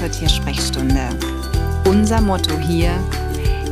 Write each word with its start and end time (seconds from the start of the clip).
zur 0.00 0.10
Tiersprechstunde. 0.10 1.10
Unser 1.84 2.22
Motto 2.22 2.58
hier, 2.58 2.90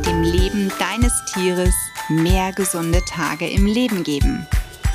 dem 0.05 0.21
Leben 0.21 0.71
deines 0.77 1.11
Tieres 1.33 1.73
mehr 2.07 2.51
gesunde 2.51 3.01
Tage 3.09 3.49
im 3.49 3.65
Leben 3.65 4.03
geben. 4.03 4.45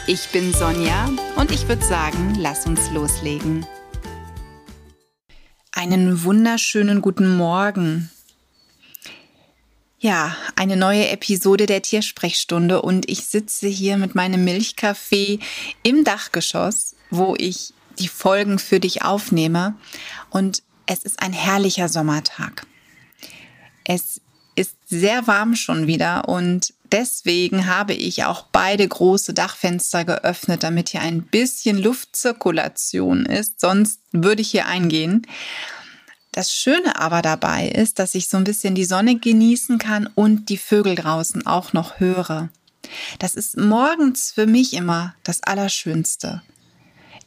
Ich 0.06 0.28
bin 0.28 0.54
Sonja 0.54 1.10
und 1.34 1.50
ich 1.50 1.66
würde 1.66 1.84
sagen, 1.84 2.36
lass 2.38 2.66
uns 2.66 2.88
loslegen. 2.92 3.66
Einen 5.72 6.22
wunderschönen 6.22 7.00
guten 7.00 7.36
Morgen. 7.36 8.10
Ja, 9.98 10.36
eine 10.54 10.76
neue 10.76 11.08
Episode 11.08 11.66
der 11.66 11.82
Tiersprechstunde 11.82 12.80
und 12.80 13.10
ich 13.10 13.26
sitze 13.26 13.66
hier 13.66 13.96
mit 13.96 14.14
meinem 14.14 14.44
Milchkaffee 14.44 15.40
im 15.82 16.04
Dachgeschoss, 16.04 16.94
wo 17.10 17.34
ich 17.36 17.74
die 17.98 18.08
Folgen 18.08 18.60
für 18.60 18.78
dich 18.78 19.02
aufnehme 19.02 19.74
und 20.30 20.62
es 20.86 21.02
ist 21.02 21.22
ein 21.22 21.32
herrlicher 21.32 21.88
Sommertag. 21.88 22.66
Es 23.84 24.20
ist 24.56 24.76
sehr 24.86 25.26
warm 25.26 25.56
schon 25.56 25.86
wieder 25.86 26.28
und 26.28 26.72
deswegen 26.92 27.66
habe 27.66 27.92
ich 27.92 28.24
auch 28.24 28.46
beide 28.52 28.86
große 28.86 29.34
Dachfenster 29.34 30.04
geöffnet, 30.04 30.62
damit 30.62 30.90
hier 30.90 31.00
ein 31.00 31.22
bisschen 31.22 31.78
Luftzirkulation 31.78 33.26
ist. 33.26 33.60
Sonst 33.60 34.00
würde 34.12 34.42
ich 34.42 34.50
hier 34.50 34.66
eingehen. 34.66 35.26
Das 36.32 36.52
Schöne 36.52 36.98
aber 36.98 37.22
dabei 37.22 37.68
ist, 37.68 37.98
dass 37.98 38.14
ich 38.14 38.28
so 38.28 38.36
ein 38.36 38.44
bisschen 38.44 38.74
die 38.74 38.84
Sonne 38.84 39.18
genießen 39.18 39.78
kann 39.78 40.08
und 40.14 40.48
die 40.48 40.58
Vögel 40.58 40.94
draußen 40.94 41.46
auch 41.46 41.72
noch 41.72 42.00
höre. 42.00 42.48
Das 43.18 43.34
ist 43.34 43.56
morgens 43.56 44.32
für 44.32 44.46
mich 44.46 44.74
immer 44.74 45.14
das 45.22 45.42
Allerschönste. 45.42 46.42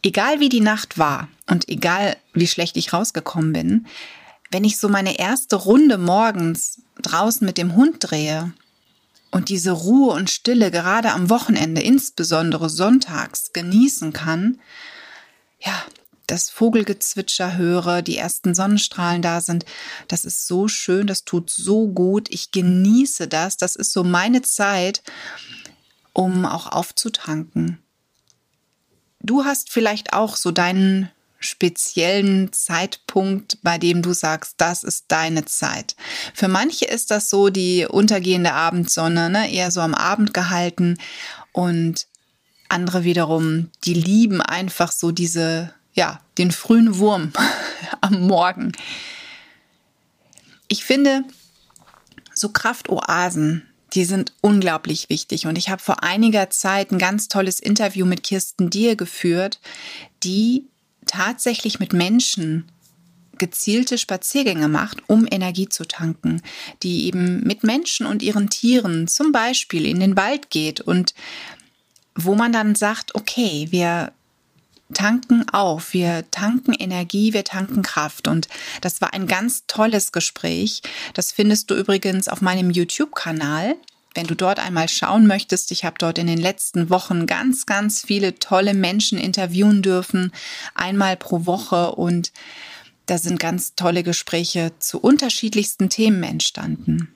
Egal 0.04 0.40
wie 0.40 0.50
die 0.50 0.62
Nacht 0.62 0.98
war 0.98 1.28
und 1.48 1.68
egal 1.70 2.18
wie 2.34 2.48
schlecht 2.48 2.78
ich 2.78 2.94
rausgekommen 2.94 3.54
bin, 3.54 3.88
wenn 4.52 4.64
ich 4.64 4.78
so 4.78 4.90
meine 4.90 5.20
erste 5.20 5.56
Runde 5.56 5.98
morgens 5.98 6.82
draußen 7.02 7.46
mit 7.46 7.58
dem 7.58 7.76
Hund 7.76 7.98
drehe 8.00 8.54
und 9.32 9.50
diese 9.50 9.72
Ruhe 9.72 10.14
und 10.14 10.30
Stille 10.30 10.72
gerade 10.72 11.12
am 11.12 11.30
Wochenende, 11.30 11.82
insbesondere 11.82 12.70
sonntags, 12.70 13.52
genießen 13.54 14.14
kann, 14.14 14.60
ja, 15.60 15.74
das 16.28 16.50
Vogelgezwitscher 16.50 17.56
höre, 17.56 18.02
die 18.02 18.18
ersten 18.18 18.54
Sonnenstrahlen 18.54 19.22
da 19.22 19.40
sind, 19.40 19.66
das 20.10 20.26
ist 20.26 20.46
so 20.46 20.68
schön, 20.68 21.08
das 21.08 21.24
tut 21.24 21.50
so 21.50 21.88
gut, 21.88 22.28
ich 22.30 22.52
genieße 22.52 23.30
das, 23.30 23.56
das 23.56 23.78
ist 23.78 23.94
so 23.94 24.04
meine 24.04 24.42
Zeit, 24.42 25.04
um 26.12 26.46
auch 26.46 26.68
aufzutanken. 26.68 27.80
Du 29.28 29.44
hast 29.44 29.70
vielleicht 29.70 30.14
auch 30.14 30.38
so 30.38 30.52
deinen 30.52 31.12
speziellen 31.38 32.54
Zeitpunkt, 32.54 33.58
bei 33.62 33.78
dem 33.78 34.02
du 34.02 34.14
sagst, 34.14 34.56
das 34.56 34.86
ist 34.86 35.06
deine 35.10 35.44
Zeit. 35.44 35.98
Für 36.34 36.48
manche 36.48 36.86
ist 36.86 37.12
das 37.12 37.30
so 37.30 37.50
die 37.50 37.86
untergehende 37.86 38.54
Abendsonne, 38.54 39.30
ne? 39.30 39.52
eher 39.52 39.70
so 39.70 39.82
am 39.82 39.94
Abend 39.94 40.34
gehalten 40.34 40.98
und 41.52 42.08
andere 42.70 43.04
wiederum, 43.04 43.70
die 43.84 43.94
lieben 43.94 44.42
einfach 44.42 44.94
so 44.94 45.12
diese, 45.12 45.74
ja, 45.92 46.22
den 46.38 46.52
frühen 46.52 46.98
Wurm 46.98 47.34
am 48.02 48.22
Morgen. 48.22 48.72
Ich 50.70 50.86
finde, 50.86 51.26
so 52.34 52.48
Kraftoasen, 52.48 53.68
die 53.94 54.06
sind 54.06 54.34
unglaublich 54.42 55.10
wichtig. 55.10 55.48
Und 55.48 55.58
ich 55.58 55.70
habe 55.70 55.82
vor 55.82 56.04
einiger 56.04 56.50
Zeit 56.50 56.92
ein 56.92 57.00
ganz 57.00 57.28
tolles 57.28 57.60
Interview 57.60 58.06
mit 58.06 58.24
Kirsten 58.24 58.70
Dier 58.70 58.96
geführt, 58.96 59.60
die 60.24 60.66
tatsächlich 61.06 61.80
mit 61.80 61.94
Menschen 61.94 62.70
gezielte 63.38 63.98
Spaziergänge 63.98 64.68
macht, 64.68 64.98
um 65.08 65.28
Energie 65.30 65.70
zu 65.70 65.86
tanken, 65.86 66.42
die 66.84 67.06
eben 67.06 67.42
mit 67.42 67.64
Menschen 67.64 68.06
und 68.08 68.24
ihren 68.24 68.50
Tieren 68.50 69.08
zum 69.08 69.32
Beispiel 69.32 69.86
in 69.86 70.00
den 70.00 70.18
Wald 70.18 70.50
geht 70.50 70.82
und 70.82 71.14
wo 72.16 72.34
man 72.34 72.52
dann 72.52 72.74
sagt, 72.74 73.14
okay, 73.14 73.68
wir 73.70 74.12
tanken 74.94 75.48
auf, 75.50 75.94
wir 75.94 76.30
tanken 76.32 76.74
Energie, 76.74 77.34
wir 77.34 77.44
tanken 77.44 77.82
Kraft. 77.82 78.28
Und 78.28 78.48
das 78.82 79.02
war 79.02 79.14
ein 79.14 79.28
ganz 79.28 79.66
tolles 79.68 80.12
Gespräch. 80.12 80.82
Das 81.14 81.32
findest 81.32 81.70
du 81.70 81.76
übrigens 81.76 82.28
auf 82.28 82.42
meinem 82.42 82.70
YouTube-Kanal. 82.70 83.76
Wenn 84.14 84.28
du 84.28 84.36
dort 84.36 84.60
einmal 84.60 84.90
schauen 84.90 85.28
möchtest, 85.28 85.72
ich 85.72 85.86
habe 85.86 85.98
dort 86.00 86.18
in 86.18 86.26
den 86.28 86.40
letzten 86.40 86.90
Wochen 86.90 87.28
ganz, 87.28 87.66
ganz 87.68 88.02
viele 88.02 88.40
tolle 88.40 88.74
Menschen 88.74 89.20
interviewen 89.20 89.84
dürfen, 89.84 90.32
einmal 90.74 91.18
pro 91.18 91.46
Woche 91.46 91.92
und 91.92 92.32
da 93.06 93.18
sind 93.18 93.40
ganz 93.40 93.76
tolle 93.76 94.04
Gespräche 94.04 94.72
zu 94.80 95.00
unterschiedlichsten 95.00 95.90
Themen 95.90 96.24
entstanden. 96.24 97.14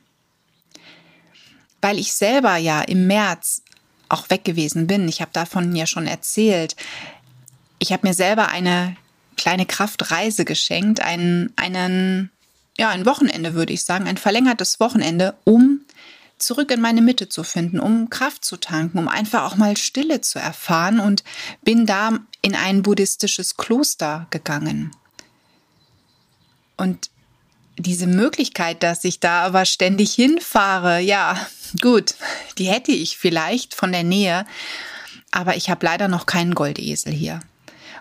Weil 1.81 1.97
ich 1.97 2.13
selber 2.13 2.57
ja 2.57 2.81
im 2.81 3.07
März 3.07 3.63
auch 4.07 4.29
weg 4.29 4.43
gewesen 4.43 4.87
bin, 4.87 5.07
ich 5.07 5.21
habe 5.21 5.31
davon 5.33 5.75
ja 5.75 5.87
schon 5.87 6.05
erzählt, 6.05 6.75
ich 7.81 7.91
habe 7.91 8.07
mir 8.07 8.13
selber 8.13 8.49
eine 8.49 8.95
kleine 9.37 9.65
Kraftreise 9.65 10.45
geschenkt, 10.45 10.99
einen, 10.99 11.51
einen, 11.55 12.29
ja, 12.77 12.89
ein 12.89 13.07
Wochenende 13.07 13.55
würde 13.55 13.73
ich 13.73 13.83
sagen, 13.83 14.07
ein 14.07 14.17
verlängertes 14.17 14.79
Wochenende, 14.79 15.35
um 15.45 15.81
zurück 16.37 16.69
in 16.69 16.79
meine 16.79 17.01
Mitte 17.01 17.27
zu 17.27 17.43
finden, 17.43 17.79
um 17.79 18.11
Kraft 18.11 18.45
zu 18.45 18.57
tanken, 18.57 18.99
um 18.99 19.07
einfach 19.07 19.43
auch 19.51 19.55
mal 19.55 19.77
Stille 19.77 20.21
zu 20.21 20.37
erfahren 20.37 20.99
und 20.99 21.23
bin 21.63 21.87
da 21.87 22.19
in 22.43 22.55
ein 22.55 22.83
buddhistisches 22.83 23.57
Kloster 23.57 24.27
gegangen. 24.29 24.91
Und 26.77 27.09
diese 27.79 28.05
Möglichkeit, 28.05 28.83
dass 28.83 29.03
ich 29.05 29.19
da 29.19 29.41
aber 29.41 29.65
ständig 29.65 30.13
hinfahre, 30.13 30.99
ja, 30.99 31.47
gut, 31.81 32.13
die 32.59 32.65
hätte 32.65 32.91
ich 32.91 33.17
vielleicht 33.17 33.73
von 33.73 33.91
der 33.91 34.03
Nähe, 34.03 34.45
aber 35.31 35.55
ich 35.55 35.71
habe 35.71 35.83
leider 35.83 36.07
noch 36.07 36.27
keinen 36.27 36.53
Goldesel 36.53 37.11
hier. 37.11 37.41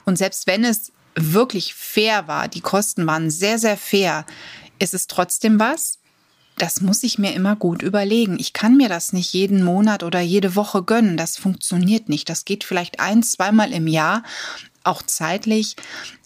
Und 0.04 0.16
selbst 0.16 0.46
wenn 0.46 0.64
es 0.64 0.92
wirklich 1.14 1.74
fair 1.74 2.28
war, 2.28 2.48
die 2.48 2.60
Kosten 2.60 3.06
waren 3.06 3.30
sehr, 3.30 3.58
sehr 3.58 3.76
fair, 3.76 4.24
ist 4.78 4.94
es 4.94 5.06
trotzdem 5.06 5.58
was, 5.58 5.98
das 6.60 6.82
muss 6.82 7.02
ich 7.02 7.18
mir 7.18 7.32
immer 7.32 7.56
gut 7.56 7.82
überlegen. 7.82 8.38
Ich 8.38 8.52
kann 8.52 8.76
mir 8.76 8.90
das 8.90 9.14
nicht 9.14 9.32
jeden 9.32 9.62
Monat 9.62 10.02
oder 10.02 10.20
jede 10.20 10.56
Woche 10.56 10.82
gönnen. 10.82 11.16
Das 11.16 11.38
funktioniert 11.38 12.10
nicht. 12.10 12.28
Das 12.28 12.44
geht 12.44 12.64
vielleicht 12.64 13.00
ein, 13.00 13.22
zweimal 13.22 13.72
im 13.72 13.86
Jahr, 13.86 14.22
auch 14.84 15.02
zeitlich. 15.02 15.76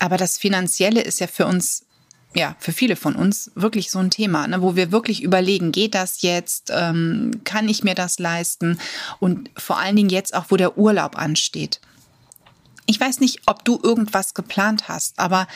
Aber 0.01 0.17
das 0.17 0.37
Finanzielle 0.37 1.03
ist 1.03 1.21
ja 1.21 1.29
für 1.29 1.47
uns 1.47 1.85
ja, 2.37 2.57
für 2.59 2.73
viele 2.73 2.97
von 2.97 3.15
uns 3.15 3.53
wirklich 3.55 3.93
so 3.93 4.01
ein 4.01 4.11
Thema, 4.11 4.49
ne, 4.49 4.61
wo 4.61 4.75
wir 4.75 4.91
wirklich 4.91 5.23
überlegen, 5.23 5.71
geht 5.71 5.95
das 5.95 6.23
jetzt, 6.23 6.73
ähm, 6.75 7.31
kann 7.45 7.69
ich 7.69 7.85
mir 7.85 7.95
das 7.95 8.19
leisten 8.19 8.81
und 9.21 9.51
vor 9.57 9.79
allen 9.79 9.95
Dingen 9.95 10.09
jetzt 10.09 10.35
auch, 10.35 10.47
wo 10.49 10.57
der 10.57 10.77
Urlaub 10.77 11.17
ansteht. 11.17 11.81
Ich 12.87 13.01
weiß 13.01 13.21
nicht, 13.21 13.43
ob 13.47 13.65
du 13.65 13.79
irgendwas 13.83 14.35
geplant 14.35 14.89
hast, 14.89 15.19
aber 15.19 15.47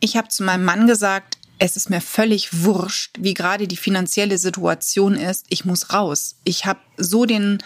ich 0.00 0.16
habe 0.16 0.28
zu 0.28 0.42
meinem 0.42 0.64
Mann 0.64 0.86
gesagt, 0.86 1.38
es 1.58 1.76
ist 1.76 1.90
mir 1.90 2.00
völlig 2.00 2.64
wurscht, 2.64 3.16
wie 3.20 3.34
gerade 3.34 3.68
die 3.68 3.76
finanzielle 3.76 4.36
Situation 4.36 5.14
ist. 5.14 5.46
Ich 5.48 5.64
muss 5.64 5.92
raus. 5.92 6.34
Ich 6.42 6.66
habe 6.66 6.80
so 6.96 7.24
den, 7.24 7.62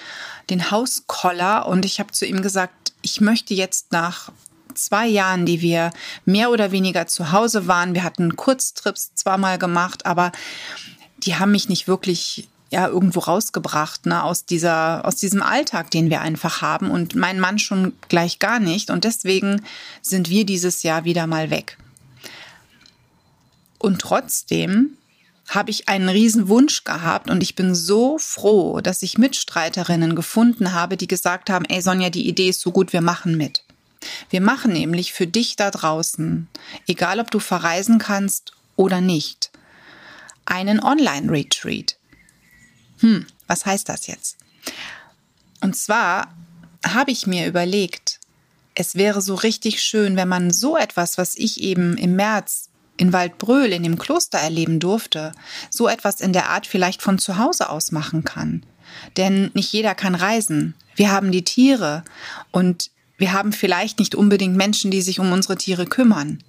den 0.51 0.71
Hauskoller 0.71 1.67
und 1.67 1.87
ich 1.87 1.99
habe 1.99 2.12
zu 2.12 2.27
ihm 2.27 2.43
gesagt, 2.43 2.93
ich 3.01 3.23
möchte 3.23 3.55
jetzt 3.55 3.93
nach 3.93 4.31
zwei 4.75 5.07
Jahren, 5.07 5.47
die 5.47 5.63
wir 5.63 5.93
mehr 6.27 6.51
oder 6.51 6.73
weniger 6.73 7.07
zu 7.07 7.33
Hause 7.33 7.67
waren, 7.67 7.95
wir 7.95 8.05
hatten 8.05 8.37
Kurztrips 8.37 9.15
zweimal 9.15 9.59
gemacht, 9.59 10.05
aber 10.05 10.33
die 11.19 11.37
haben 11.37 11.53
mich 11.53 11.71
nicht 11.71 11.89
wirklich 11.89 12.49
ja 12.71 12.88
irgendwo 12.88 13.21
rausgebracht, 13.21 14.07
ne, 14.07 14.22
aus 14.22 14.45
dieser, 14.45 15.04
aus 15.04 15.16
diesem 15.16 15.42
Alltag, 15.42 15.91
den 15.91 16.10
wir 16.10 16.21
einfach 16.21 16.63
haben 16.63 16.91
und 16.91 17.15
mein 17.15 17.39
Mann 17.39 17.59
schon 17.59 17.92
gleich 18.09 18.39
gar 18.39 18.59
nicht 18.59 18.91
und 18.91 19.04
deswegen 19.04 19.63
sind 20.03 20.30
wir 20.30 20.45
dieses 20.45 20.83
Jahr 20.83 21.04
wieder 21.04 21.27
mal 21.27 21.51
weg. 21.51 21.78
Und 23.78 24.01
trotzdem 24.01 24.97
habe 25.48 25.71
ich 25.71 25.89
einen 25.89 26.09
riesen 26.09 26.48
Wunsch 26.48 26.83
gehabt 26.83 27.30
und 27.30 27.42
ich 27.42 27.54
bin 27.54 27.74
so 27.74 28.18
froh, 28.18 28.80
dass 28.80 29.03
ich 29.03 29.19
Mitstreiterinnen 29.19 30.16
gefunden 30.16 30.72
habe, 30.72 30.97
die 30.97 31.07
gesagt 31.07 31.51
haben, 31.51 31.65
ey 31.66 31.80
Sonja, 31.80 32.10
die 32.10 32.28
Idee 32.28 32.48
ist 32.48 32.60
so 32.60 32.72
gut, 32.72 32.92
wir 32.92 33.01
machen 33.01 33.36
mit. 33.36 33.62
Wir 34.28 34.41
machen 34.41 34.72
nämlich 34.72 35.12
für 35.12 35.27
dich 35.27 35.57
da 35.57 35.71
draußen, 35.71 36.48
egal 36.86 37.21
ob 37.21 37.30
du 37.30 37.39
verreisen 37.39 37.98
kannst 37.98 38.53
oder 38.74 39.01
nicht, 39.01 39.51
einen 40.45 40.83
Online-Retreat. 40.83 41.97
Hm, 43.01 43.27
was 43.47 43.66
heißt 43.66 43.89
das 43.89 44.07
jetzt? 44.07 44.37
Und 45.60 45.77
zwar 45.77 46.34
habe 46.84 47.10
ich 47.10 47.27
mir 47.27 47.47
überlegt, 47.47 48.21
es 48.75 48.95
wäre 48.95 49.22
so 49.22 49.34
richtig 49.34 49.83
schön, 49.83 50.16
wenn 50.16 50.28
man 50.28 50.51
so 50.51 50.77
etwas, 50.77 51.19
was 51.19 51.34
ich 51.37 51.60
eben 51.60 51.97
im 51.97 52.15
März 52.15 52.69
in 52.98 53.13
Waldbröl 53.13 53.72
in 53.72 53.83
dem 53.83 53.98
Kloster 53.98 54.39
erleben 54.39 54.81
durfte, 54.81 55.33
so 55.71 55.89
etwas 55.89 56.21
in 56.21 56.33
der 56.33 56.51
Art 56.51 56.66
vielleicht 56.66 57.03
von 57.03 57.19
zu 57.19 57.39
Hause 57.39 57.69
aus 57.71 57.93
machen 57.93 58.25
kann. 58.25 58.65
Denn 59.16 59.51
nicht 59.54 59.72
jeder 59.72 59.95
kann 59.95 60.15
reisen. 60.15 60.75
Wir 60.95 61.10
haben 61.10 61.33
die 61.33 61.45
Tiere 61.45 62.04
und 62.53 62.91
wir 63.19 63.33
haben 63.33 63.53
vielleicht 63.53 63.98
nicht 63.98 64.15
unbedingt 64.15 64.57
Menschen, 64.57 64.91
die 64.91 65.03
sich 65.03 65.21
um 65.21 65.33
unsere 65.33 65.57
Tiere 65.57 65.87
kümmern. 65.87 66.43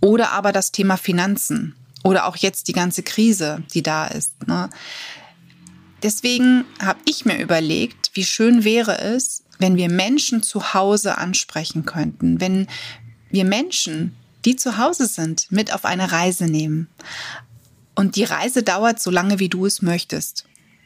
Oder 0.00 0.32
aber 0.32 0.52
das 0.52 0.72
Thema 0.72 0.96
Finanzen. 0.96 1.74
Oder 2.02 2.26
auch 2.26 2.36
jetzt 2.36 2.68
die 2.68 2.72
ganze 2.72 3.02
Krise, 3.02 3.62
die 3.74 3.82
da 3.82 4.06
ist. 4.06 4.46
Ne? 4.46 4.68
Deswegen 6.02 6.64
habe 6.80 7.00
ich 7.04 7.24
mir 7.24 7.38
überlegt, 7.38 8.10
wie 8.14 8.24
schön 8.24 8.64
wäre 8.64 8.98
es, 8.98 9.42
wenn 9.58 9.76
wir 9.76 9.90
Menschen 9.90 10.42
zu 10.42 10.74
Hause 10.74 11.18
ansprechen 11.18 11.84
könnten, 11.84 12.40
wenn 12.40 12.68
wir 13.30 13.44
Menschen, 13.44 14.14
die 14.44 14.56
zu 14.56 14.78
Hause 14.78 15.06
sind, 15.06 15.50
mit 15.50 15.72
auf 15.72 15.84
eine 15.84 16.12
Reise 16.12 16.44
nehmen. 16.44 16.88
Und 17.94 18.14
die 18.14 18.24
Reise 18.24 18.62
dauert 18.62 19.00
so 19.00 19.10
lange, 19.10 19.40
wie 19.40 19.48
du 19.48 19.66
es 19.66 19.82
möchtest. 19.82 20.44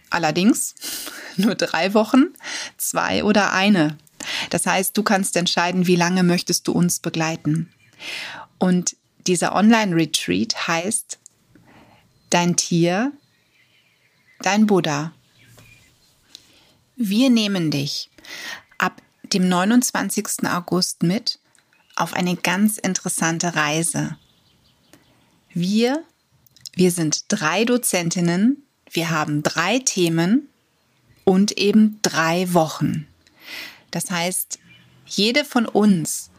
Allerdings 0.08 0.74
nur 1.36 1.54
drei 1.54 1.92
Wochen, 1.94 2.28
zwei 2.78 3.22
oder 3.22 3.52
eine. 3.52 3.98
Das 4.50 4.66
heißt, 4.66 4.96
du 4.96 5.02
kannst 5.02 5.36
entscheiden, 5.36 5.86
wie 5.86 5.96
lange 5.96 6.22
möchtest 6.22 6.66
du 6.68 6.72
uns 6.72 7.00
begleiten. 7.00 7.70
Und 8.58 8.96
dieser 9.26 9.54
Online-Retreat 9.54 10.66
heißt 10.68 11.18
Dein 12.30 12.56
Tier, 12.56 13.12
dein 14.42 14.66
Buddha. 14.66 15.12
Wir 16.96 17.30
nehmen 17.30 17.70
dich 17.70 18.10
ab 18.78 19.00
dem 19.22 19.48
29. 19.48 20.46
August 20.46 21.02
mit 21.02 21.38
auf 21.96 22.14
eine 22.14 22.36
ganz 22.36 22.78
interessante 22.78 23.54
Reise. 23.54 24.16
Wir, 25.52 26.04
wir 26.74 26.90
sind 26.90 27.24
drei 27.28 27.64
Dozentinnen, 27.64 28.62
wir 28.90 29.10
haben 29.10 29.42
drei 29.42 29.78
Themen 29.78 30.48
und 31.24 31.52
eben 31.52 31.98
drei 32.02 32.52
Wochen. 32.52 33.06
Das 33.90 34.10
heißt, 34.10 34.58
jede 35.06 35.44
von 35.44 35.66
uns 35.66 36.30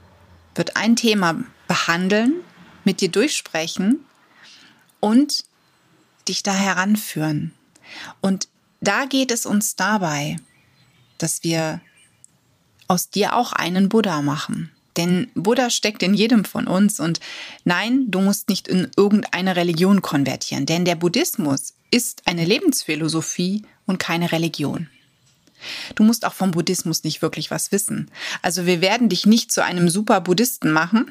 wird 0.55 0.75
ein 0.75 0.95
Thema 0.95 1.43
behandeln, 1.67 2.35
mit 2.83 3.01
dir 3.01 3.09
durchsprechen 3.09 4.05
und 4.99 5.45
dich 6.27 6.43
da 6.43 6.53
heranführen. 6.53 7.53
Und 8.21 8.47
da 8.81 9.05
geht 9.05 9.31
es 9.31 9.45
uns 9.45 9.75
dabei, 9.75 10.37
dass 11.17 11.43
wir 11.43 11.81
aus 12.87 13.09
dir 13.09 13.35
auch 13.35 13.53
einen 13.53 13.89
Buddha 13.89 14.21
machen. 14.21 14.71
Denn 14.97 15.31
Buddha 15.33 15.69
steckt 15.69 16.03
in 16.03 16.13
jedem 16.13 16.45
von 16.45 16.67
uns 16.67 16.99
und 16.99 17.19
nein, 17.63 18.11
du 18.11 18.21
musst 18.21 18.49
nicht 18.49 18.67
in 18.67 18.91
irgendeine 18.95 19.55
Religion 19.55 20.01
konvertieren, 20.01 20.65
denn 20.65 20.85
der 20.85 20.95
Buddhismus 20.95 21.73
ist 21.89 22.23
eine 22.25 22.45
Lebensphilosophie 22.45 23.63
und 23.85 23.97
keine 23.97 24.31
Religion. 24.31 24.87
Du 25.95 26.03
musst 26.03 26.25
auch 26.25 26.33
vom 26.33 26.51
Buddhismus 26.51 27.03
nicht 27.03 27.21
wirklich 27.21 27.49
was 27.49 27.71
wissen. 27.71 28.11
Also 28.41 28.65
wir 28.65 28.81
werden 28.81 29.09
dich 29.09 29.25
nicht 29.25 29.51
zu 29.51 29.63
einem 29.63 29.89
super 29.89 30.21
Buddhisten 30.21 30.71
machen. 30.71 31.09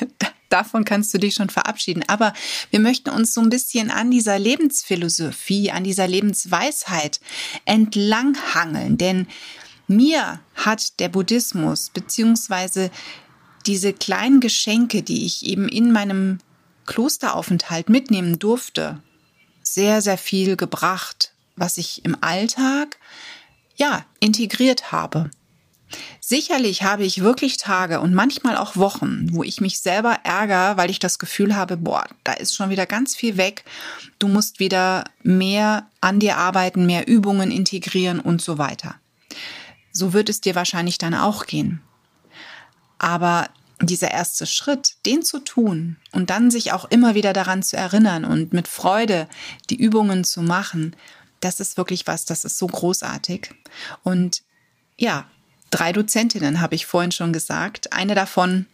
Davon 0.54 0.84
kannst 0.84 1.12
du 1.12 1.18
dich 1.18 1.34
schon 1.34 1.50
verabschieden. 1.50 2.04
Aber 2.06 2.32
wir 2.70 2.78
möchten 2.78 3.10
uns 3.10 3.34
so 3.34 3.40
ein 3.40 3.50
bisschen 3.50 3.90
an 3.90 4.12
dieser 4.12 4.38
Lebensphilosophie, 4.38 5.72
an 5.72 5.82
dieser 5.82 6.06
Lebensweisheit 6.06 7.18
entlanghangeln. 7.64 8.96
Denn 8.96 9.26
mir 9.88 10.38
hat 10.54 11.00
der 11.00 11.08
Buddhismus 11.08 11.90
beziehungsweise 11.90 12.92
diese 13.66 13.92
kleinen 13.92 14.38
Geschenke, 14.38 15.02
die 15.02 15.26
ich 15.26 15.44
eben 15.44 15.68
in 15.68 15.90
meinem 15.90 16.38
Klosteraufenthalt 16.86 17.88
mitnehmen 17.88 18.38
durfte, 18.38 19.02
sehr, 19.60 20.02
sehr 20.02 20.18
viel 20.18 20.56
gebracht, 20.56 21.32
was 21.56 21.78
ich 21.78 22.04
im 22.04 22.16
Alltag 22.20 23.00
ja, 23.74 24.06
integriert 24.20 24.92
habe. 24.92 25.32
Sicherlich 26.20 26.82
habe 26.82 27.04
ich 27.04 27.22
wirklich 27.22 27.58
Tage 27.58 28.00
und 28.00 28.14
manchmal 28.14 28.56
auch 28.56 28.76
Wochen, 28.76 29.26
wo 29.32 29.42
ich 29.42 29.60
mich 29.60 29.80
selber 29.80 30.20
ärgere, 30.24 30.76
weil 30.76 30.90
ich 30.90 30.98
das 30.98 31.18
Gefühl 31.18 31.54
habe, 31.54 31.76
boah, 31.76 32.06
da 32.24 32.32
ist 32.32 32.54
schon 32.54 32.70
wieder 32.70 32.86
ganz 32.86 33.14
viel 33.14 33.36
weg. 33.36 33.64
Du 34.18 34.28
musst 34.28 34.58
wieder 34.58 35.04
mehr 35.22 35.86
an 36.00 36.20
dir 36.20 36.38
arbeiten, 36.38 36.86
mehr 36.86 37.06
Übungen 37.06 37.50
integrieren 37.50 38.20
und 38.20 38.40
so 38.40 38.56
weiter. 38.58 38.94
So 39.92 40.12
wird 40.12 40.28
es 40.28 40.40
dir 40.40 40.54
wahrscheinlich 40.54 40.98
dann 40.98 41.14
auch 41.14 41.46
gehen. 41.46 41.82
Aber 42.98 43.48
dieser 43.80 44.10
erste 44.10 44.46
Schritt, 44.46 44.96
den 45.04 45.22
zu 45.22 45.40
tun 45.40 45.96
und 46.12 46.30
dann 46.30 46.50
sich 46.50 46.72
auch 46.72 46.86
immer 46.86 47.14
wieder 47.14 47.32
daran 47.32 47.62
zu 47.62 47.76
erinnern 47.76 48.24
und 48.24 48.52
mit 48.52 48.68
Freude 48.68 49.28
die 49.68 49.76
Übungen 49.76 50.24
zu 50.24 50.42
machen, 50.42 50.96
das 51.40 51.60
ist 51.60 51.76
wirklich 51.76 52.06
was, 52.06 52.24
das 52.24 52.44
ist 52.44 52.56
so 52.56 52.66
großartig. 52.66 53.50
Und 54.02 54.42
ja, 54.96 55.26
drei 55.74 55.92
Dozentinnen 55.92 56.60
habe 56.60 56.76
ich 56.76 56.86
vorhin 56.86 57.12
schon 57.12 57.32
gesagt. 57.32 57.92
Eine 57.92 58.14
davon 58.14 58.66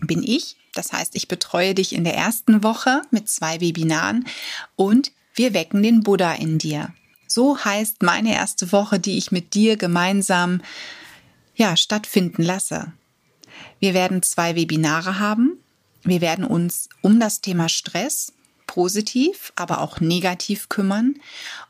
bin 0.00 0.22
ich. 0.22 0.56
Das 0.72 0.92
heißt, 0.92 1.16
ich 1.16 1.26
betreue 1.26 1.74
dich 1.74 1.92
in 1.92 2.04
der 2.04 2.14
ersten 2.14 2.62
Woche 2.62 3.02
mit 3.10 3.28
zwei 3.28 3.60
Webinaren 3.60 4.24
und 4.76 5.10
wir 5.34 5.52
wecken 5.52 5.82
den 5.82 6.02
Buddha 6.02 6.32
in 6.34 6.58
dir. 6.58 6.94
So 7.26 7.58
heißt 7.58 8.02
meine 8.02 8.34
erste 8.34 8.70
Woche, 8.70 9.00
die 9.00 9.18
ich 9.18 9.32
mit 9.32 9.54
dir 9.54 9.76
gemeinsam 9.76 10.62
ja, 11.56 11.76
stattfinden 11.76 12.42
lasse. 12.42 12.92
Wir 13.80 13.94
werden 13.94 14.22
zwei 14.22 14.54
Webinare 14.54 15.18
haben. 15.18 15.58
Wir 16.02 16.20
werden 16.20 16.44
uns 16.44 16.88
um 17.02 17.18
das 17.18 17.40
Thema 17.40 17.68
Stress 17.68 18.32
positiv, 18.66 19.52
aber 19.56 19.80
auch 19.80 19.98
negativ 19.98 20.68
kümmern 20.68 21.16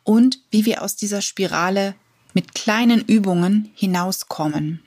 und 0.05 0.41
wie 0.51 0.67
wir 0.67 0.83
aus 0.83 0.97
dieser 0.97 1.23
Spirale 1.23 1.95
mit 2.35 2.55
kleinen 2.55 3.01
Übungen 3.01 3.71
hinauskommen. 3.75 4.83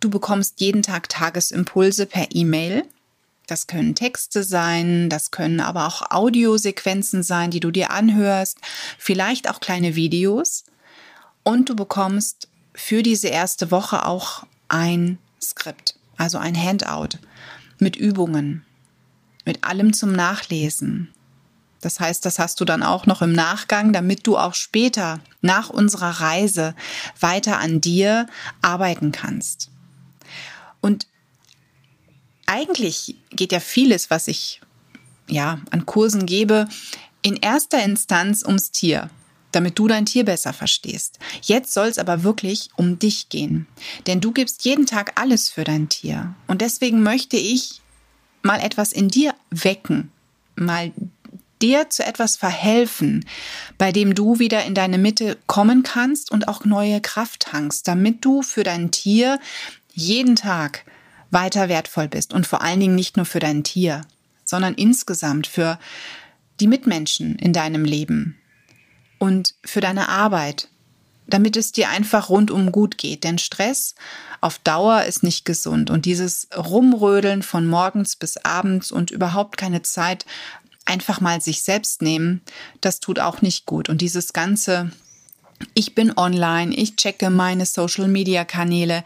Du 0.00 0.10
bekommst 0.10 0.60
jeden 0.60 0.82
Tag 0.82 1.08
Tagesimpulse 1.08 2.06
per 2.06 2.28
E-Mail. 2.30 2.84
Das 3.46 3.66
können 3.66 3.94
Texte 3.94 4.44
sein, 4.44 5.08
das 5.08 5.30
können 5.30 5.60
aber 5.60 5.86
auch 5.86 6.10
Audiosequenzen 6.10 7.22
sein, 7.22 7.50
die 7.50 7.60
du 7.60 7.70
dir 7.70 7.90
anhörst, 7.90 8.58
vielleicht 8.98 9.48
auch 9.48 9.60
kleine 9.60 9.96
Videos. 9.96 10.64
Und 11.42 11.68
du 11.68 11.74
bekommst 11.74 12.48
für 12.74 13.02
diese 13.02 13.28
erste 13.28 13.70
Woche 13.70 14.04
auch 14.06 14.46
ein 14.68 15.18
Skript, 15.40 15.96
also 16.16 16.38
ein 16.38 16.56
Handout 16.56 17.18
mit 17.78 17.96
Übungen 17.96 18.64
mit 19.48 19.64
allem 19.64 19.94
zum 19.94 20.12
Nachlesen. 20.12 21.08
Das 21.80 22.00
heißt, 22.00 22.24
das 22.24 22.38
hast 22.38 22.60
du 22.60 22.64
dann 22.64 22.82
auch 22.82 23.06
noch 23.06 23.22
im 23.22 23.32
Nachgang, 23.32 23.92
damit 23.92 24.26
du 24.26 24.36
auch 24.36 24.54
später 24.54 25.20
nach 25.40 25.70
unserer 25.70 26.20
Reise 26.20 26.74
weiter 27.20 27.58
an 27.58 27.80
dir 27.80 28.26
arbeiten 28.62 29.12
kannst. 29.12 29.70
Und 30.80 31.06
eigentlich 32.46 33.16
geht 33.30 33.52
ja 33.52 33.60
vieles, 33.60 34.10
was 34.10 34.26
ich 34.26 34.60
ja 35.28 35.60
an 35.70 35.86
Kursen 35.86 36.26
gebe, 36.26 36.66
in 37.22 37.36
erster 37.36 37.82
Instanz 37.82 38.42
ums 38.42 38.70
Tier, 38.70 39.10
damit 39.52 39.78
du 39.78 39.86
dein 39.88 40.06
Tier 40.06 40.24
besser 40.24 40.52
verstehst. 40.52 41.18
Jetzt 41.42 41.74
soll 41.74 41.88
es 41.88 41.98
aber 41.98 42.22
wirklich 42.22 42.70
um 42.76 42.98
dich 42.98 43.28
gehen, 43.28 43.66
denn 44.06 44.20
du 44.20 44.32
gibst 44.32 44.64
jeden 44.64 44.86
Tag 44.86 45.12
alles 45.20 45.50
für 45.50 45.64
dein 45.64 45.88
Tier. 45.88 46.34
Und 46.46 46.60
deswegen 46.60 47.02
möchte 47.02 47.36
ich 47.36 47.82
mal 48.42 48.60
etwas 48.60 48.92
in 48.92 49.08
dir 49.08 49.34
wecken, 49.50 50.10
mal 50.56 50.92
dir 51.62 51.90
zu 51.90 52.04
etwas 52.04 52.36
verhelfen, 52.36 53.24
bei 53.76 53.92
dem 53.92 54.14
du 54.14 54.38
wieder 54.38 54.64
in 54.64 54.74
deine 54.74 54.98
Mitte 54.98 55.36
kommen 55.46 55.82
kannst 55.82 56.30
und 56.30 56.48
auch 56.48 56.64
neue 56.64 57.00
Kraft 57.00 57.40
tankst, 57.40 57.86
damit 57.88 58.24
du 58.24 58.42
für 58.42 58.64
dein 58.64 58.90
Tier 58.90 59.38
jeden 59.92 60.36
Tag 60.36 60.84
weiter 61.30 61.68
wertvoll 61.68 62.08
bist 62.08 62.32
und 62.32 62.46
vor 62.46 62.62
allen 62.62 62.80
Dingen 62.80 62.94
nicht 62.94 63.16
nur 63.16 63.26
für 63.26 63.40
dein 63.40 63.64
Tier, 63.64 64.02
sondern 64.44 64.74
insgesamt 64.74 65.46
für 65.46 65.78
die 66.60 66.66
Mitmenschen 66.66 67.36
in 67.36 67.52
deinem 67.52 67.84
Leben 67.84 68.36
und 69.18 69.54
für 69.64 69.80
deine 69.80 70.08
Arbeit, 70.08 70.68
damit 71.26 71.56
es 71.56 71.72
dir 71.72 71.90
einfach 71.90 72.30
rundum 72.30 72.72
gut 72.72 72.96
geht. 72.98 73.24
Denn 73.24 73.38
Stress 73.38 73.94
auf 74.40 74.58
Dauer 74.58 75.04
ist 75.04 75.22
nicht 75.22 75.44
gesund. 75.44 75.90
Und 75.90 76.06
dieses 76.06 76.48
Rumrödeln 76.56 77.42
von 77.42 77.66
morgens 77.66 78.16
bis 78.16 78.38
abends 78.38 78.90
und 78.90 79.10
überhaupt 79.10 79.56
keine 79.56 79.82
Zeit 79.82 80.24
einfach 80.88 81.20
mal 81.20 81.40
sich 81.40 81.62
selbst 81.62 82.02
nehmen, 82.02 82.42
das 82.80 83.00
tut 83.00 83.20
auch 83.20 83.42
nicht 83.42 83.66
gut. 83.66 83.88
Und 83.88 84.00
dieses 84.00 84.32
ganze, 84.32 84.90
ich 85.74 85.94
bin 85.94 86.16
online, 86.16 86.74
ich 86.74 86.96
checke 86.96 87.30
meine 87.30 87.66
Social-Media-Kanäle, 87.66 89.04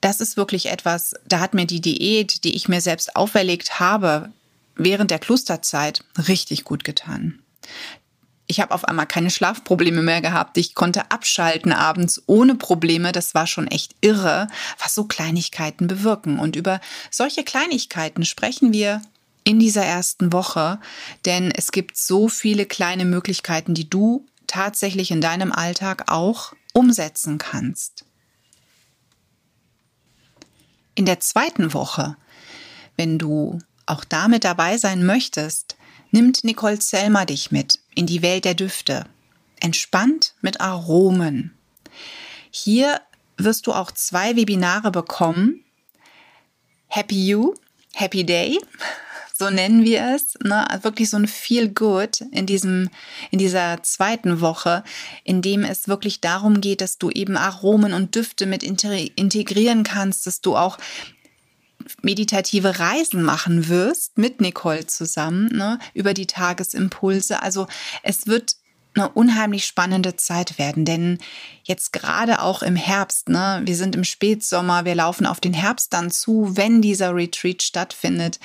das 0.00 0.20
ist 0.20 0.36
wirklich 0.36 0.66
etwas, 0.66 1.14
da 1.26 1.40
hat 1.40 1.54
mir 1.54 1.66
die 1.66 1.80
Diät, 1.80 2.44
die 2.44 2.54
ich 2.54 2.68
mir 2.68 2.80
selbst 2.80 3.16
auferlegt 3.16 3.80
habe, 3.80 4.30
während 4.76 5.10
der 5.10 5.18
Klosterzeit 5.18 6.04
richtig 6.28 6.64
gut 6.64 6.84
getan 6.84 7.40
ich 8.46 8.60
habe 8.60 8.74
auf 8.74 8.84
einmal 8.84 9.06
keine 9.06 9.30
Schlafprobleme 9.30 10.02
mehr 10.02 10.20
gehabt. 10.20 10.56
Ich 10.58 10.74
konnte 10.74 11.10
abschalten 11.10 11.72
abends 11.72 12.22
ohne 12.26 12.54
Probleme. 12.54 13.12
Das 13.12 13.34
war 13.34 13.46
schon 13.46 13.66
echt 13.66 13.94
irre, 14.00 14.46
was 14.78 14.94
so 14.94 15.04
Kleinigkeiten 15.04 15.86
bewirken. 15.86 16.38
Und 16.38 16.56
über 16.56 16.80
solche 17.10 17.44
Kleinigkeiten 17.44 18.24
sprechen 18.24 18.72
wir 18.72 19.02
in 19.46 19.58
dieser 19.58 19.84
ersten 19.84 20.32
Woche, 20.32 20.80
denn 21.24 21.50
es 21.50 21.70
gibt 21.72 21.96
so 21.96 22.28
viele 22.28 22.66
kleine 22.66 23.06
Möglichkeiten, 23.06 23.72
die 23.72 23.88
du 23.88 24.26
tatsächlich 24.46 25.10
in 25.10 25.22
deinem 25.22 25.52
Alltag 25.52 26.10
auch 26.10 26.52
umsetzen 26.74 27.38
kannst. 27.38 28.04
in 30.96 31.06
der 31.06 31.20
zweiten 31.20 31.72
Woche, 31.72 32.16
wenn 32.96 33.18
du 33.18 33.60
auch 33.84 34.02
damit 34.02 34.42
dabei 34.42 34.78
sein 34.78 35.06
möchtest, 35.06 35.76
nimmt 36.10 36.42
Nicole 36.42 36.80
Selmer 36.80 37.26
dich 37.26 37.52
mit 37.52 37.78
in 37.94 38.06
die 38.06 38.22
Welt 38.22 38.44
der 38.44 38.54
Düfte. 38.54 39.04
Entspannt 39.60 40.34
mit 40.40 40.60
Aromen. 40.60 41.56
Hier 42.50 43.00
wirst 43.36 43.66
du 43.66 43.72
auch 43.72 43.92
zwei 43.92 44.34
Webinare 44.34 44.90
bekommen. 44.90 45.62
Happy 46.88 47.26
You, 47.26 47.54
Happy 47.92 48.24
Day, 48.24 48.58
so 49.38 49.50
nennen 49.50 49.84
wir 49.84 50.14
es, 50.14 50.34
ne? 50.42 50.66
wirklich 50.82 51.10
so 51.10 51.16
ein 51.16 51.26
Feel 51.26 51.68
Good 51.68 52.22
in 52.32 52.46
diesem, 52.46 52.90
in 53.30 53.38
dieser 53.38 53.82
zweiten 53.82 54.40
Woche, 54.40 54.84
in 55.24 55.42
dem 55.42 55.64
es 55.64 55.88
wirklich 55.88 56.20
darum 56.20 56.60
geht, 56.60 56.80
dass 56.80 56.98
du 56.98 57.10
eben 57.10 57.36
Aromen 57.36 57.92
und 57.92 58.14
Düfte 58.14 58.46
mit 58.46 58.62
integrieren 58.62 59.84
kannst, 59.84 60.26
dass 60.26 60.40
du 60.40 60.56
auch 60.56 60.78
meditative 62.02 62.78
Reisen 62.78 63.22
machen 63.22 63.68
wirst 63.68 64.18
mit 64.18 64.40
Nicole 64.40 64.86
zusammen 64.86 65.48
ne, 65.52 65.78
über 65.94 66.14
die 66.14 66.26
Tagesimpulse. 66.26 67.42
Also 67.42 67.66
es 68.02 68.26
wird 68.26 68.56
eine 68.94 69.10
unheimlich 69.10 69.66
spannende 69.66 70.16
Zeit 70.16 70.58
werden, 70.58 70.84
denn 70.84 71.18
jetzt 71.64 71.92
gerade 71.92 72.40
auch 72.40 72.62
im 72.62 72.76
Herbst, 72.76 73.28
ne, 73.28 73.60
wir 73.64 73.76
sind 73.76 73.94
im 73.94 74.04
Spätsommer, 74.04 74.84
wir 74.84 74.94
laufen 74.94 75.26
auf 75.26 75.40
den 75.40 75.54
Herbst 75.54 75.92
dann 75.92 76.10
zu, 76.10 76.56
wenn 76.56 76.80
dieser 76.80 77.14
Retreat 77.14 77.62
stattfindet. 77.62 78.40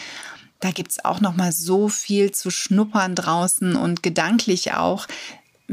Da 0.62 0.72
gibt's 0.72 1.04
auch 1.04 1.20
noch 1.20 1.36
mal 1.36 1.52
so 1.52 1.90
viel 1.90 2.32
zu 2.32 2.50
schnuppern 2.50 3.16
draußen 3.16 3.76
und 3.76 4.02
gedanklich 4.04 4.74
auch 4.74 5.08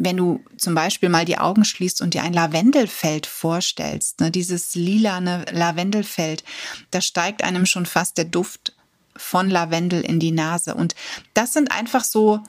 wenn 0.01 0.17
du 0.17 0.45
zum 0.57 0.75
Beispiel 0.75 1.09
mal 1.09 1.25
die 1.25 1.39
Augen 1.39 1.65
schließt 1.65 2.03
und 2.03 2.15
dir 2.15 2.23
ein 2.23 2.33
Lavendelfeld 2.33 3.27
vorstellst, 3.27 4.21
ne, 4.21 4.31
dieses 4.31 4.75
lilane 4.75 5.45
Lavendelfeld, 5.51 6.45
da 6.91 7.01
steigt 7.01 7.43
einem 7.43 7.67
schon 7.67 7.87
fast 7.87 8.17
der 8.17 8.25
Duft 8.25 8.75
von 9.17 9.51
Lavendel 9.51 10.01
in 10.01 10.21
die 10.21 10.31
Nase. 10.31 10.75
Und 10.75 10.95
das 11.35 11.53
sind 11.53 11.73
einfach 11.73 12.05
so 12.05 12.43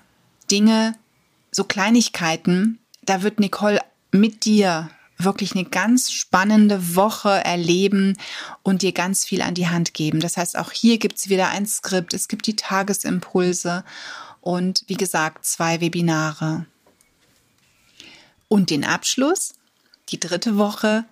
Dinge, 0.51 0.93
so 1.51 1.63
Kleinigkeiten. 1.63 2.79
Da 3.01 3.23
wird 3.23 3.39
Nicole 3.39 3.79
mit 4.11 4.45
dir 4.45 4.89
wirklich 5.19 5.53
eine 5.53 5.65
ganz 5.65 6.11
spannende 6.11 6.95
Woche 6.95 7.29
erleben 7.29 8.17
und 8.63 8.81
dir 8.81 8.93
ganz 8.93 9.25
viel 9.25 9.41
an 9.41 9.53
die 9.53 9.67
Hand 9.67 9.93
geben. 9.93 10.19
Das 10.21 10.37
heißt, 10.37 10.57
auch 10.57 10.71
hier 10.71 10.97
gibt's 10.97 11.29
wieder 11.29 11.49
ein 11.49 11.65
Skript, 11.65 12.13
es 12.13 12.27
gibt 12.27 12.47
die 12.47 12.55
Tagesimpulse 12.55 13.83
und 14.41 14.83
wie 14.87 14.95
gesagt, 14.95 15.45
zwei 15.45 15.81
Webinare. 15.81 16.65
Und 18.47 18.69
den 18.69 18.83
Abschluss, 18.83 19.53
die 20.09 20.19
dritte 20.19 20.57
Woche, 20.57 21.05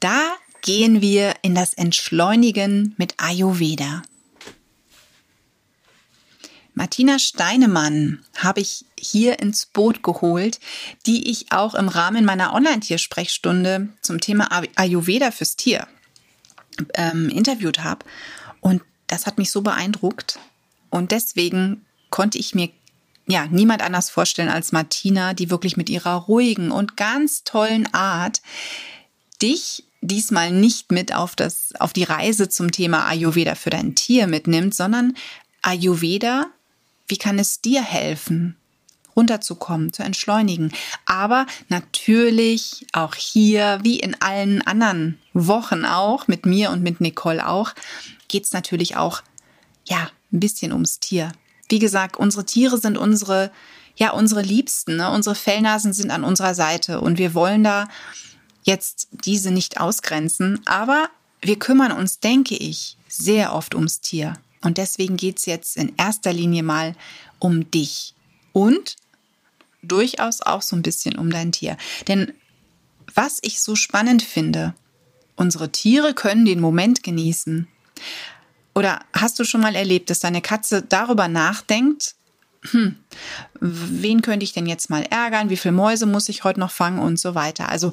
da 0.00 0.20
gehen 0.62 1.00
wir 1.00 1.34
in 1.42 1.54
das 1.54 1.74
Entschleunigen 1.74 2.94
mit 2.96 3.14
Ayurveda. 3.18 4.02
Martina 6.74 7.18
Steinemann 7.18 8.24
habe 8.36 8.60
ich 8.60 8.86
hier 9.00 9.38
ins 9.38 9.66
Boot 9.66 10.02
geholt, 10.02 10.60
die 11.06 11.30
ich 11.30 11.52
auch 11.52 11.74
im 11.74 11.88
Rahmen 11.88 12.24
meiner 12.24 12.52
Online-Tiersprechstunde 12.54 13.88
zum 14.02 14.20
Thema 14.20 14.48
Ayurveda 14.76 15.30
fürs 15.30 15.56
Tier 15.56 15.86
ähm, 16.94 17.28
interviewt 17.28 17.82
habe. 17.82 18.04
Und 18.60 18.82
das 19.06 19.26
hat 19.26 19.38
mich 19.38 19.50
so 19.50 19.62
beeindruckt. 19.62 20.38
Und 20.90 21.12
deswegen 21.12 21.84
konnte 22.10 22.38
ich 22.38 22.54
mir 22.54 22.70
ja, 23.26 23.46
niemand 23.46 23.82
anders 23.82 24.10
vorstellen 24.10 24.48
als 24.48 24.72
Martina, 24.72 25.34
die 25.34 25.50
wirklich 25.50 25.76
mit 25.76 25.88
ihrer 25.88 26.14
ruhigen 26.14 26.70
und 26.70 26.96
ganz 26.96 27.44
tollen 27.44 27.92
Art 27.94 28.42
dich 29.40 29.84
diesmal 30.00 30.50
nicht 30.50 30.90
mit 30.92 31.14
auf 31.14 31.36
das, 31.36 31.74
auf 31.78 31.92
die 31.92 32.04
Reise 32.04 32.48
zum 32.48 32.72
Thema 32.72 33.06
Ayurveda 33.06 33.54
für 33.54 33.70
dein 33.70 33.94
Tier 33.94 34.26
mitnimmt, 34.26 34.74
sondern 34.74 35.14
Ayurveda, 35.62 36.46
wie 37.06 37.18
kann 37.18 37.38
es 37.38 37.60
dir 37.60 37.82
helfen? 37.82 38.56
Runterzukommen, 39.16 39.92
zu 39.92 40.02
entschleunigen. 40.02 40.72
Aber 41.06 41.46
natürlich 41.68 42.86
auch 42.92 43.14
hier, 43.14 43.80
wie 43.82 44.00
in 44.00 44.20
allen 44.20 44.62
anderen 44.62 45.18
Wochen 45.32 45.84
auch, 45.84 46.28
mit 46.28 46.46
mir 46.46 46.70
und 46.70 46.82
mit 46.82 47.00
Nicole 47.00 47.46
auch, 47.46 47.72
geht 48.28 48.44
es 48.44 48.52
natürlich 48.52 48.96
auch, 48.96 49.22
ja, 49.84 50.10
ein 50.32 50.40
bisschen 50.40 50.72
ums 50.72 51.00
Tier 51.00 51.32
wie 51.70 51.78
gesagt, 51.78 52.16
unsere 52.16 52.44
Tiere 52.44 52.78
sind 52.78 52.98
unsere, 52.98 53.50
ja, 53.96 54.10
unsere 54.10 54.42
Liebsten, 54.42 54.96
ne? 54.96 55.10
unsere 55.10 55.34
Fellnasen 55.34 55.92
sind 55.92 56.10
an 56.10 56.24
unserer 56.24 56.54
Seite 56.54 57.00
und 57.00 57.18
wir 57.18 57.32
wollen 57.34 57.64
da 57.64 57.88
jetzt 58.62 59.08
diese 59.24 59.50
nicht 59.50 59.80
ausgrenzen, 59.80 60.60
aber 60.66 61.08
wir 61.40 61.58
kümmern 61.58 61.92
uns, 61.92 62.20
denke 62.20 62.56
ich, 62.56 62.98
sehr 63.08 63.54
oft 63.54 63.74
ums 63.74 64.00
Tier. 64.00 64.34
Und 64.62 64.76
deswegen 64.76 65.16
geht's 65.16 65.46
jetzt 65.46 65.78
in 65.78 65.94
erster 65.96 66.34
Linie 66.34 66.62
mal 66.62 66.94
um 67.38 67.70
dich 67.70 68.14
und 68.52 68.96
durchaus 69.82 70.40
auch 70.40 70.62
so 70.62 70.76
ein 70.76 70.82
bisschen 70.82 71.16
um 71.16 71.30
dein 71.30 71.52
Tier. 71.52 71.76
Denn 72.08 72.32
was 73.14 73.38
ich 73.42 73.60
so 73.60 73.74
spannend 73.74 74.22
finde, 74.22 74.74
unsere 75.36 75.72
Tiere 75.72 76.14
können 76.14 76.44
den 76.44 76.60
Moment 76.60 77.02
genießen. 77.02 77.66
Oder 78.74 79.00
hast 79.12 79.38
du 79.38 79.44
schon 79.44 79.60
mal 79.60 79.74
erlebt, 79.74 80.10
dass 80.10 80.20
deine 80.20 80.42
Katze 80.42 80.82
darüber 80.82 81.28
nachdenkt, 81.28 82.14
hm, 82.70 82.96
wen 83.60 84.22
könnte 84.22 84.44
ich 84.44 84.52
denn 84.52 84.66
jetzt 84.66 84.90
mal 84.90 85.02
ärgern? 85.02 85.48
Wie 85.48 85.56
viele 85.56 85.72
Mäuse 85.72 86.06
muss 86.06 86.28
ich 86.28 86.44
heute 86.44 86.60
noch 86.60 86.70
fangen 86.70 86.98
und 86.98 87.18
so 87.18 87.34
weiter? 87.34 87.68
Also, 87.70 87.92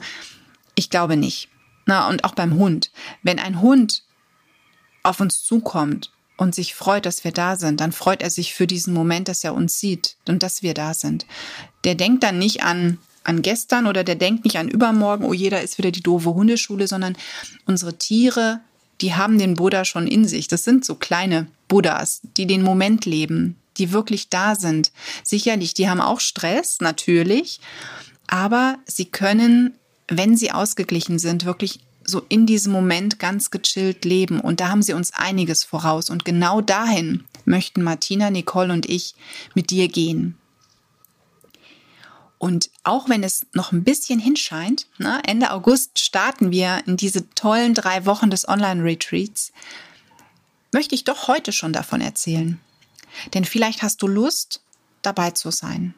ich 0.76 0.90
glaube 0.90 1.16
nicht. 1.16 1.50
Na, 1.86 2.10
und 2.10 2.26
auch 2.26 2.36
beim 2.36 2.56
Hund. 2.56 2.92
Wenn 3.24 3.40
ein 3.40 3.62
Hund 3.62 4.04
auf 5.04 5.22
uns 5.22 5.42
zukommt 5.42 6.12
und 6.38 6.56
sich 6.56 6.76
freut, 6.76 7.06
dass 7.06 7.24
wir 7.24 7.32
da 7.32 7.56
sind, 7.56 7.82
dann 7.82 7.92
freut 7.92 8.22
er 8.22 8.30
sich 8.30 8.54
für 8.54 8.68
diesen 8.68 8.94
Moment, 8.94 9.28
dass 9.28 9.44
er 9.44 9.54
uns 9.54 9.80
sieht 9.80 10.16
und 10.28 10.44
dass 10.44 10.62
wir 10.62 10.74
da 10.74 10.94
sind. 10.94 11.26
Der 11.84 11.96
denkt 11.96 12.24
dann 12.24 12.40
nicht 12.40 12.64
an, 12.64 13.00
an 13.24 13.42
gestern 13.42 13.88
oder 13.88 14.04
der 14.04 14.16
denkt 14.16 14.46
nicht 14.46 14.58
an 14.58 14.70
übermorgen, 14.70 15.26
oh 15.26 15.34
jeder 15.34 15.62
ist 15.62 15.78
wieder 15.78 15.92
die 15.92 16.04
doofe 16.04 16.34
Hundeschule, 16.34 16.88
sondern 16.88 17.18
unsere 17.66 17.98
Tiere 17.98 18.62
die 19.02 19.14
haben 19.14 19.38
den 19.38 19.54
Buddha 19.54 19.86
schon 19.86 20.08
in 20.08 20.28
sich. 20.28 20.48
Das 20.48 20.64
sind 20.64 20.86
so 20.86 20.96
kleine 20.96 21.48
Buddhas, 21.68 22.22
die 22.38 22.48
den 22.48 22.64
Moment 22.64 23.06
leben, 23.06 23.56
die 23.78 23.92
wirklich 23.92 24.30
da 24.30 24.56
sind. 24.56 24.92
Sicherlich, 25.24 25.74
die 25.74 25.90
haben 25.90 26.02
auch 26.02 26.20
Stress, 26.20 26.80
natürlich, 26.82 27.60
aber 28.28 28.78
sie 28.86 29.06
können, 29.06 29.74
wenn 30.08 30.36
sie 30.36 30.52
ausgeglichen 30.52 31.20
sind, 31.20 31.46
wirklich 31.46 31.80
so 32.08 32.24
in 32.30 32.46
diesem 32.46 32.72
Moment 32.72 33.20
ganz 33.20 33.52
gechillt 33.52 34.06
leben. 34.06 34.40
Und 34.40 34.60
da 34.60 34.70
haben 34.70 34.82
sie 34.82 34.94
uns 34.94 35.14
einiges 35.14 35.64
voraus. 35.64 36.10
Und 36.10 36.26
genau 36.26 36.62
dahin 36.62 37.26
möchten 37.46 37.84
Martina, 37.84 38.32
Nicole 38.32 38.74
und 38.74 38.88
ich 38.88 39.14
mit 39.54 39.70
dir 39.70 39.88
gehen. 39.90 40.38
Und 42.40 42.70
auch 42.84 43.10
wenn 43.10 43.24
es 43.24 43.46
noch 43.54 43.72
ein 43.72 43.84
bisschen 43.84 44.20
hinscheint, 44.20 44.88
ne, 45.00 45.22
Ende 45.26 45.52
August 45.52 46.00
starten 46.00 46.52
wir 46.52 46.84
in 46.86 46.96
diese 46.96 47.30
tollen 47.32 47.74
drei 47.74 48.06
Wochen 48.06 48.30
des 48.30 48.48
Online-Retreats, 48.48 49.52
möchte 50.72 50.96
ich 50.96 51.04
doch 51.04 51.28
heute 51.28 51.52
schon 51.52 51.74
davon 51.74 52.00
erzählen. 52.00 52.60
Denn 53.34 53.44
vielleicht 53.44 53.82
hast 53.82 54.02
du 54.02 54.08
Lust, 54.08 54.62
dabei 55.02 55.32
zu 55.32 55.52
sein. 55.52 55.94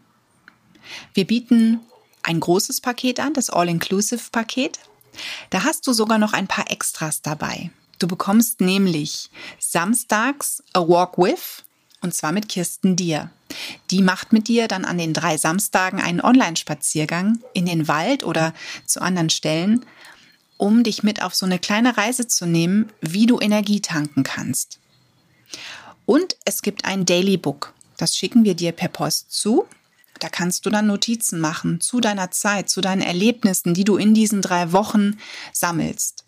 Wir 1.13 1.25
bieten 1.25 1.81
ein 2.23 2.39
großes 2.39 2.81
Paket 2.81 3.19
an, 3.19 3.33
das 3.33 3.49
All-Inclusive-Paket. 3.49 4.79
Da 5.49 5.63
hast 5.63 5.85
du 5.87 5.93
sogar 5.93 6.17
noch 6.17 6.33
ein 6.33 6.47
paar 6.47 6.69
Extras 6.71 7.21
dabei. 7.21 7.71
Du 7.99 8.07
bekommst 8.07 8.61
nämlich 8.61 9.29
samstags 9.59 10.63
A 10.73 10.79
Walk 10.79 11.17
With, 11.17 11.63
und 12.01 12.13
zwar 12.13 12.31
mit 12.31 12.47
Kirsten 12.47 12.95
Dier. 12.95 13.29
Die 13.91 14.01
macht 14.01 14.31
mit 14.31 14.47
dir 14.47 14.67
dann 14.67 14.85
an 14.85 14.97
den 14.97 15.13
drei 15.13 15.37
Samstagen 15.37 15.99
einen 15.99 16.21
Online-Spaziergang 16.21 17.39
in 17.53 17.65
den 17.65 17.87
Wald 17.87 18.23
oder 18.23 18.53
zu 18.85 19.01
anderen 19.01 19.29
Stellen, 19.29 19.85
um 20.57 20.83
dich 20.83 21.03
mit 21.03 21.21
auf 21.21 21.35
so 21.35 21.45
eine 21.45 21.59
kleine 21.59 21.97
Reise 21.97 22.27
zu 22.27 22.45
nehmen, 22.45 22.91
wie 23.01 23.25
du 23.25 23.39
Energie 23.39 23.81
tanken 23.81 24.23
kannst. 24.23 24.79
Und 26.05 26.37
es 26.45 26.61
gibt 26.61 26.85
ein 26.85 27.05
Daily 27.05 27.37
Book. 27.37 27.73
Das 27.97 28.15
schicken 28.15 28.43
wir 28.43 28.55
dir 28.55 28.71
per 28.71 28.87
Post 28.87 29.31
zu. 29.31 29.67
Da 30.19 30.29
kannst 30.29 30.65
du 30.65 30.69
dann 30.69 30.87
Notizen 30.87 31.39
machen 31.39 31.81
zu 31.81 31.99
deiner 31.99 32.31
Zeit, 32.31 32.69
zu 32.69 32.81
deinen 32.81 33.01
Erlebnissen, 33.01 33.73
die 33.73 33.83
du 33.83 33.97
in 33.97 34.13
diesen 34.13 34.41
drei 34.41 34.71
Wochen 34.71 35.17
sammelst. 35.53 36.25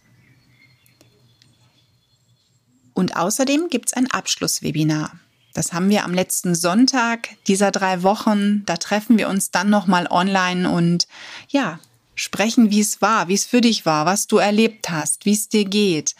Und 2.93 3.15
außerdem 3.15 3.67
gibt 3.69 3.89
es 3.89 3.93
ein 3.93 4.09
Abschlusswebinar. 4.09 5.19
Das 5.53 5.73
haben 5.73 5.89
wir 5.89 6.05
am 6.05 6.13
letzten 6.13 6.55
Sonntag 6.55 7.29
dieser 7.47 7.71
drei 7.71 8.03
Wochen. 8.03 8.65
Da 8.65 8.77
treffen 8.77 9.17
wir 9.17 9.27
uns 9.27 9.51
dann 9.51 9.69
nochmal 9.69 10.07
online 10.09 10.69
und 10.69 11.07
ja, 11.49 11.79
sprechen, 12.15 12.71
wie 12.71 12.79
es 12.79 13.01
war, 13.01 13.27
wie 13.27 13.33
es 13.33 13.45
für 13.45 13.61
dich 13.61 13.85
war, 13.85 14.05
was 14.05 14.27
du 14.27 14.37
erlebt 14.37 14.89
hast, 14.89 15.25
wie 15.25 15.33
es 15.33 15.49
dir 15.49 15.65
geht 15.65 16.15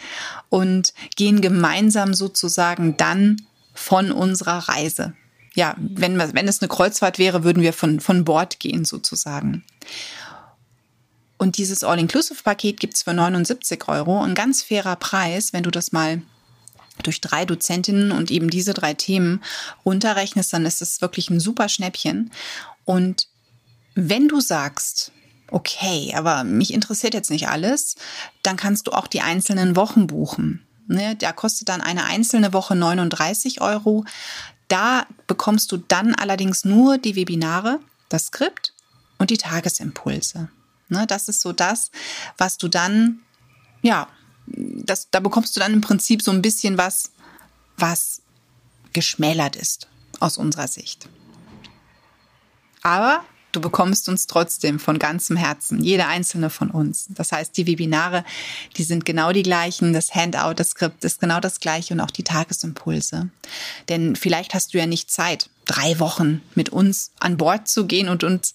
und 0.50 0.94
gehen 1.16 1.42
gemeinsam 1.42 2.14
sozusagen 2.14 2.98
dann 2.98 3.42
von 3.74 4.12
unserer 4.12 4.70
Reise. 4.70 5.14
Ja, 5.54 5.76
wenn, 5.78 6.18
wenn 6.18 6.48
es 6.48 6.62
eine 6.62 6.70
Kreuzfahrt 6.70 7.20
wäre, 7.20 7.44
würden 7.44 7.62
wir 7.62 7.74
von, 7.74 8.00
von 8.00 8.24
Bord 8.24 8.60
gehen 8.60 8.86
sozusagen. 8.86 9.64
Und 11.38 11.58
dieses 11.58 11.84
All-Inclusive-Paket 11.84 12.80
gibt's 12.80 13.04
für 13.04 13.14
79 13.14 13.88
Euro. 13.88 14.22
Ein 14.22 14.36
ganz 14.36 14.64
fairer 14.64 14.96
Preis, 14.96 15.54
wenn 15.54 15.64
du 15.64 15.72
das 15.72 15.92
mal 15.92 16.22
durch 17.04 17.20
drei 17.20 17.46
Dozentinnen 17.46 18.12
und 18.12 18.32
eben 18.32 18.50
diese 18.50 18.74
drei 18.74 18.94
Themen 18.94 19.42
runterrechnest, 19.84 20.54
dann 20.54 20.66
ist 20.66 20.82
es 20.82 21.02
wirklich 21.02 21.30
ein 21.30 21.40
super 21.40 21.68
Schnäppchen. 21.68 22.32
Und 22.86 23.28
wenn 23.96 24.28
du 24.28 24.40
sagst, 24.40 25.12
okay, 25.50 26.14
aber 26.16 26.44
mich 26.44 26.74
interessiert 26.74 27.14
jetzt 27.14 27.32
nicht 27.32 27.48
alles, 27.48 27.96
dann 28.44 28.56
kannst 28.56 28.88
du 28.88 28.92
auch 28.92 29.08
die 29.08 29.22
einzelnen 29.22 29.76
Wochen 29.76 30.08
buchen. 30.08 30.66
Ne, 30.88 31.16
da 31.16 31.32
kostet 31.32 31.70
dann 31.70 31.80
eine 31.80 32.06
einzelne 32.06 32.54
Woche 32.54 32.76
39 32.76 33.62
Euro. 33.62 34.04
Da 34.72 35.06
bekommst 35.28 35.70
du 35.74 35.78
dann 35.78 36.16
allerdings 36.16 36.64
nur 36.64 36.98
die 36.98 37.18
Webinare, 37.18 37.82
das 38.08 38.28
Skript 38.28 38.74
und 39.18 39.30
die 39.30 39.38
Tagesimpulse. 39.38 40.48
Ne, 40.88 41.06
das 41.08 41.28
ist 41.28 41.42
so 41.42 41.52
das, 41.52 41.92
was 42.38 42.58
du 42.58 42.70
dann, 42.70 43.20
ja, 43.82 44.08
das, 44.48 45.10
da 45.12 45.20
bekommst 45.20 45.58
du 45.58 45.60
dann 45.60 45.74
im 45.74 45.82
Prinzip 45.82 46.22
so 46.22 46.32
ein 46.32 46.42
bisschen 46.42 46.78
was, 46.78 47.12
was 47.76 48.22
geschmälert 48.94 49.58
ist 49.58 49.90
aus 50.22 50.38
unserer 50.38 50.70
Sicht. 50.70 51.10
Aber 52.82 53.26
Du 53.52 53.60
bekommst 53.60 54.08
uns 54.08 54.28
trotzdem 54.28 54.80
von 54.80 54.98
ganzem 54.98 55.36
Herzen, 55.36 55.84
jede 55.84 56.08
einzelne 56.08 56.50
von 56.50 56.72
uns. 56.72 57.08
Das 57.10 57.32
heißt, 57.32 57.56
die 57.58 57.68
Webinare, 57.68 58.24
die 58.78 58.84
sind 58.84 59.06
genau 59.06 59.32
die 59.34 59.44
gleichen, 59.44 59.94
das 59.94 60.16
Handout, 60.16 60.54
das 60.56 60.70
Skript 60.70 61.04
ist 61.04 61.20
genau 61.20 61.40
das 61.40 61.60
gleiche 61.60 61.94
und 61.94 62.00
auch 62.00 62.12
die 62.12 62.24
Tagesimpulse. 62.24 63.30
Denn 63.90 64.16
vielleicht 64.16 64.54
hast 64.54 64.74
du 64.74 64.78
ja 64.78 64.86
nicht 64.86 65.12
Zeit, 65.12 65.50
drei 65.66 66.00
Wochen 66.00 66.42
mit 66.56 66.70
uns 66.70 67.12
an 67.20 67.38
Bord 67.38 67.68
zu 67.68 67.86
gehen 67.86 68.08
und 68.08 68.24
uns 68.24 68.54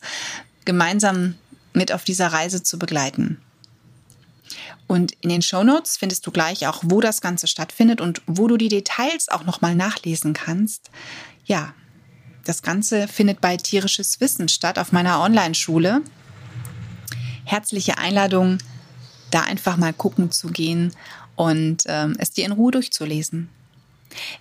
gemeinsam 0.65 1.35
mit 1.75 1.93
auf 1.93 2.05
dieser 2.05 2.29
Reise 2.29 2.63
zu 2.63 2.79
begleiten. 2.79 3.39
Und 4.87 5.13
in 5.21 5.29
den 5.29 5.43
Show 5.43 5.65
Notes 5.65 5.97
findest 5.97 6.27
du 6.27 6.31
gleich 6.31 6.67
auch, 6.67 6.83
wo 6.85 7.01
das 7.01 7.21
Ganze 7.21 7.47
stattfindet 7.47 8.01
und 8.01 8.23
wo 8.27 8.47
du 8.47 8.57
die 8.57 8.69
Details 8.69 9.29
auch 9.29 9.45
nochmal 9.45 9.75
nachlesen 9.75 10.33
kannst. 10.33 10.91
Ja, 11.45 11.75
das 12.47 12.63
Ganze 12.63 13.09
findet 13.09 13.41
bei 13.41 13.57
Tierisches 13.57 14.21
Wissen 14.21 14.49
statt 14.49 14.79
auf 14.79 14.93
meiner 14.93 15.21
Online-Schule. 15.21 16.03
Herzliche 17.45 17.99
Einladung, 17.99 18.59
da 19.31 19.43
einfach 19.43 19.77
mal 19.77 19.93
gucken 19.93 20.31
zu 20.31 20.49
gehen 20.49 20.93
und 21.35 21.83
ähm, 21.87 22.15
es 22.19 22.31
dir 22.31 22.47
in 22.47 22.53
Ruhe 22.53 22.71
durchzulesen. 22.71 23.49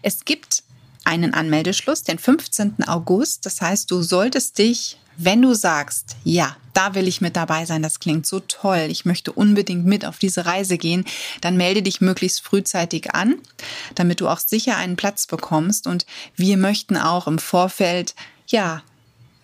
Es 0.03 0.23
gibt 0.23 0.63
einen 1.03 1.33
Anmeldeschluss, 1.33 2.03
den 2.03 2.19
15. 2.19 2.87
August. 2.87 3.45
Das 3.45 3.61
heißt, 3.61 3.89
du 3.89 4.01
solltest 4.01 4.57
dich 4.59 4.97
wenn 5.17 5.41
du 5.41 5.53
sagst, 5.53 6.15
ja, 6.23 6.55
da 6.73 6.93
will 6.93 7.07
ich 7.07 7.21
mit 7.21 7.35
dabei 7.35 7.65
sein, 7.65 7.81
das 7.81 7.99
klingt 7.99 8.25
so 8.25 8.41
toll, 8.41 8.87
ich 8.89 9.05
möchte 9.05 9.31
unbedingt 9.31 9.85
mit 9.85 10.05
auf 10.05 10.17
diese 10.17 10.45
Reise 10.45 10.77
gehen, 10.77 11.05
dann 11.41 11.57
melde 11.57 11.81
dich 11.81 12.01
möglichst 12.01 12.41
frühzeitig 12.41 13.13
an, 13.13 13.35
damit 13.95 14.19
du 14.19 14.27
auch 14.27 14.39
sicher 14.39 14.75
einen 14.75 14.97
Platz 14.97 15.25
bekommst. 15.27 15.87
Und 15.87 16.05
wir 16.35 16.57
möchten 16.57 16.97
auch 16.97 17.27
im 17.27 17.39
Vorfeld, 17.39 18.13
ja, 18.47 18.83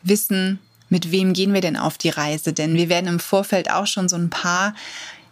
wissen, 0.04 0.60
mit 0.90 1.12
wem 1.12 1.32
gehen 1.32 1.54
wir 1.54 1.62
denn 1.62 1.78
auf 1.78 1.98
die 1.98 2.10
Reise? 2.10 2.52
Denn 2.52 2.76
wir 2.76 2.90
werden 2.90 3.08
im 3.08 3.20
Vorfeld 3.20 3.72
auch 3.72 3.88
schon 3.88 4.10
so 4.10 4.18
ein 4.18 4.30
paar 4.30 4.76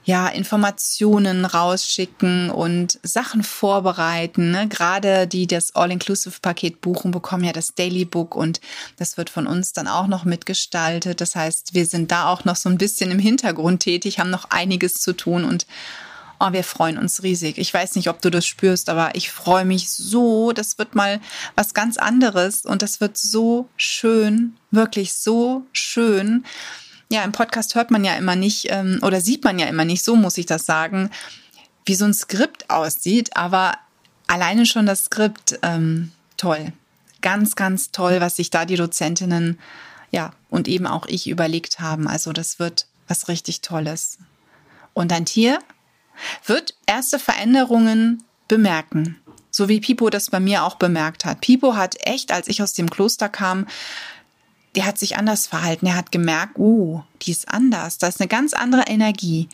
ja, 0.09 0.27
Informationen 0.27 1.45
rausschicken 1.45 2.49
und 2.49 2.99
Sachen 3.03 3.43
vorbereiten. 3.43 4.49
Ne? 4.49 4.67
Gerade 4.67 5.27
die 5.27 5.45
das 5.45 5.75
All-Inclusive-Paket 5.75 6.81
buchen, 6.81 7.11
bekommen 7.11 7.43
ja 7.43 7.53
das 7.53 7.75
Daily 7.75 8.05
Book 8.05 8.35
und 8.35 8.59
das 8.97 9.17
wird 9.17 9.29
von 9.29 9.45
uns 9.45 9.71
dann 9.71 9.87
auch 9.87 10.07
noch 10.07 10.25
mitgestaltet. 10.25 11.21
Das 11.21 11.35
heißt, 11.35 11.75
wir 11.75 11.85
sind 11.85 12.11
da 12.11 12.27
auch 12.27 12.43
noch 12.43 12.55
so 12.55 12.69
ein 12.69 12.79
bisschen 12.79 13.11
im 13.11 13.19
Hintergrund 13.19 13.81
tätig, 13.83 14.17
haben 14.17 14.31
noch 14.31 14.49
einiges 14.49 14.95
zu 14.95 15.13
tun 15.13 15.45
und 15.45 15.67
Oh, 16.41 16.53
wir 16.53 16.63
freuen 16.63 16.97
uns 16.97 17.21
riesig. 17.21 17.57
Ich 17.57 17.73
weiß 17.73 17.95
nicht, 17.95 18.07
ob 18.07 18.21
du 18.21 18.29
das 18.29 18.45
spürst, 18.45 18.87
aber 18.87 19.13
ich 19.13 19.29
freue 19.29 19.65
mich 19.65 19.91
so. 19.91 20.53
Das 20.53 20.77
wird 20.77 20.95
mal 20.95 21.19
was 21.55 21.73
ganz 21.73 21.97
anderes 21.97 22.63
und 22.63 22.81
das 22.81 23.01
wird 23.01 23.17
so 23.17 23.67
schön, 23.75 24.55
wirklich 24.71 25.13
so 25.13 25.65
schön 25.73 26.45
ja, 27.11 27.23
im 27.23 27.31
Podcast 27.31 27.75
hört 27.75 27.91
man 27.91 28.03
ja 28.03 28.15
immer 28.15 28.35
nicht 28.35 28.67
ähm, 28.69 28.99
oder 29.01 29.21
sieht 29.21 29.43
man 29.43 29.59
ja 29.59 29.67
immer 29.67 29.85
nicht, 29.85 30.03
so 30.03 30.15
muss 30.15 30.37
ich 30.37 30.45
das 30.45 30.65
sagen, 30.65 31.09
wie 31.85 31.95
so 31.95 32.05
ein 32.05 32.13
Skript 32.13 32.69
aussieht, 32.69 33.35
aber 33.35 33.77
alleine 34.27 34.65
schon 34.65 34.85
das 34.85 35.05
Skript, 35.05 35.59
ähm, 35.63 36.11
toll. 36.37 36.71
Ganz, 37.21 37.55
ganz 37.55 37.91
toll, 37.91 38.21
was 38.21 38.35
sich 38.35 38.49
da 38.49 38.65
die 38.65 38.75
Dozentinnen, 38.75 39.59
ja, 40.11 40.31
und 40.49 40.67
eben 40.67 40.87
auch 40.87 41.05
ich 41.07 41.27
überlegt 41.27 41.79
haben. 41.79 42.07
Also 42.07 42.31
das 42.31 42.59
wird 42.59 42.85
was 43.07 43.27
richtig 43.27 43.61
Tolles. 43.61 44.19
Und 44.93 45.11
ein 45.11 45.25
Tier 45.25 45.59
wird 46.45 46.75
erste 46.85 47.19
Veränderungen 47.19 48.23
bemerken. 48.47 49.17
So 49.51 49.67
wie 49.67 49.79
Pipo 49.79 50.09
das 50.09 50.29
bei 50.29 50.39
mir 50.39 50.63
auch 50.63 50.75
bemerkt 50.75 51.25
hat. 51.25 51.41
Pipo 51.41 51.75
hat 51.75 51.95
echt, 52.05 52.31
als 52.31 52.47
ich 52.47 52.61
aus 52.61 52.73
dem 52.73 52.89
Kloster 52.89 53.29
kam, 53.29 53.67
der 54.75 54.85
hat 54.85 54.97
sich 54.97 55.17
anders 55.17 55.47
verhalten. 55.47 55.87
Er 55.87 55.95
hat 55.95 56.11
gemerkt, 56.11 56.57
oh, 56.57 57.03
die 57.21 57.31
ist 57.31 57.49
anders. 57.49 57.97
Da 57.97 58.07
ist 58.07 58.19
eine 58.19 58.27
ganz 58.27 58.53
andere 58.53 58.83
Energie. 58.83 59.49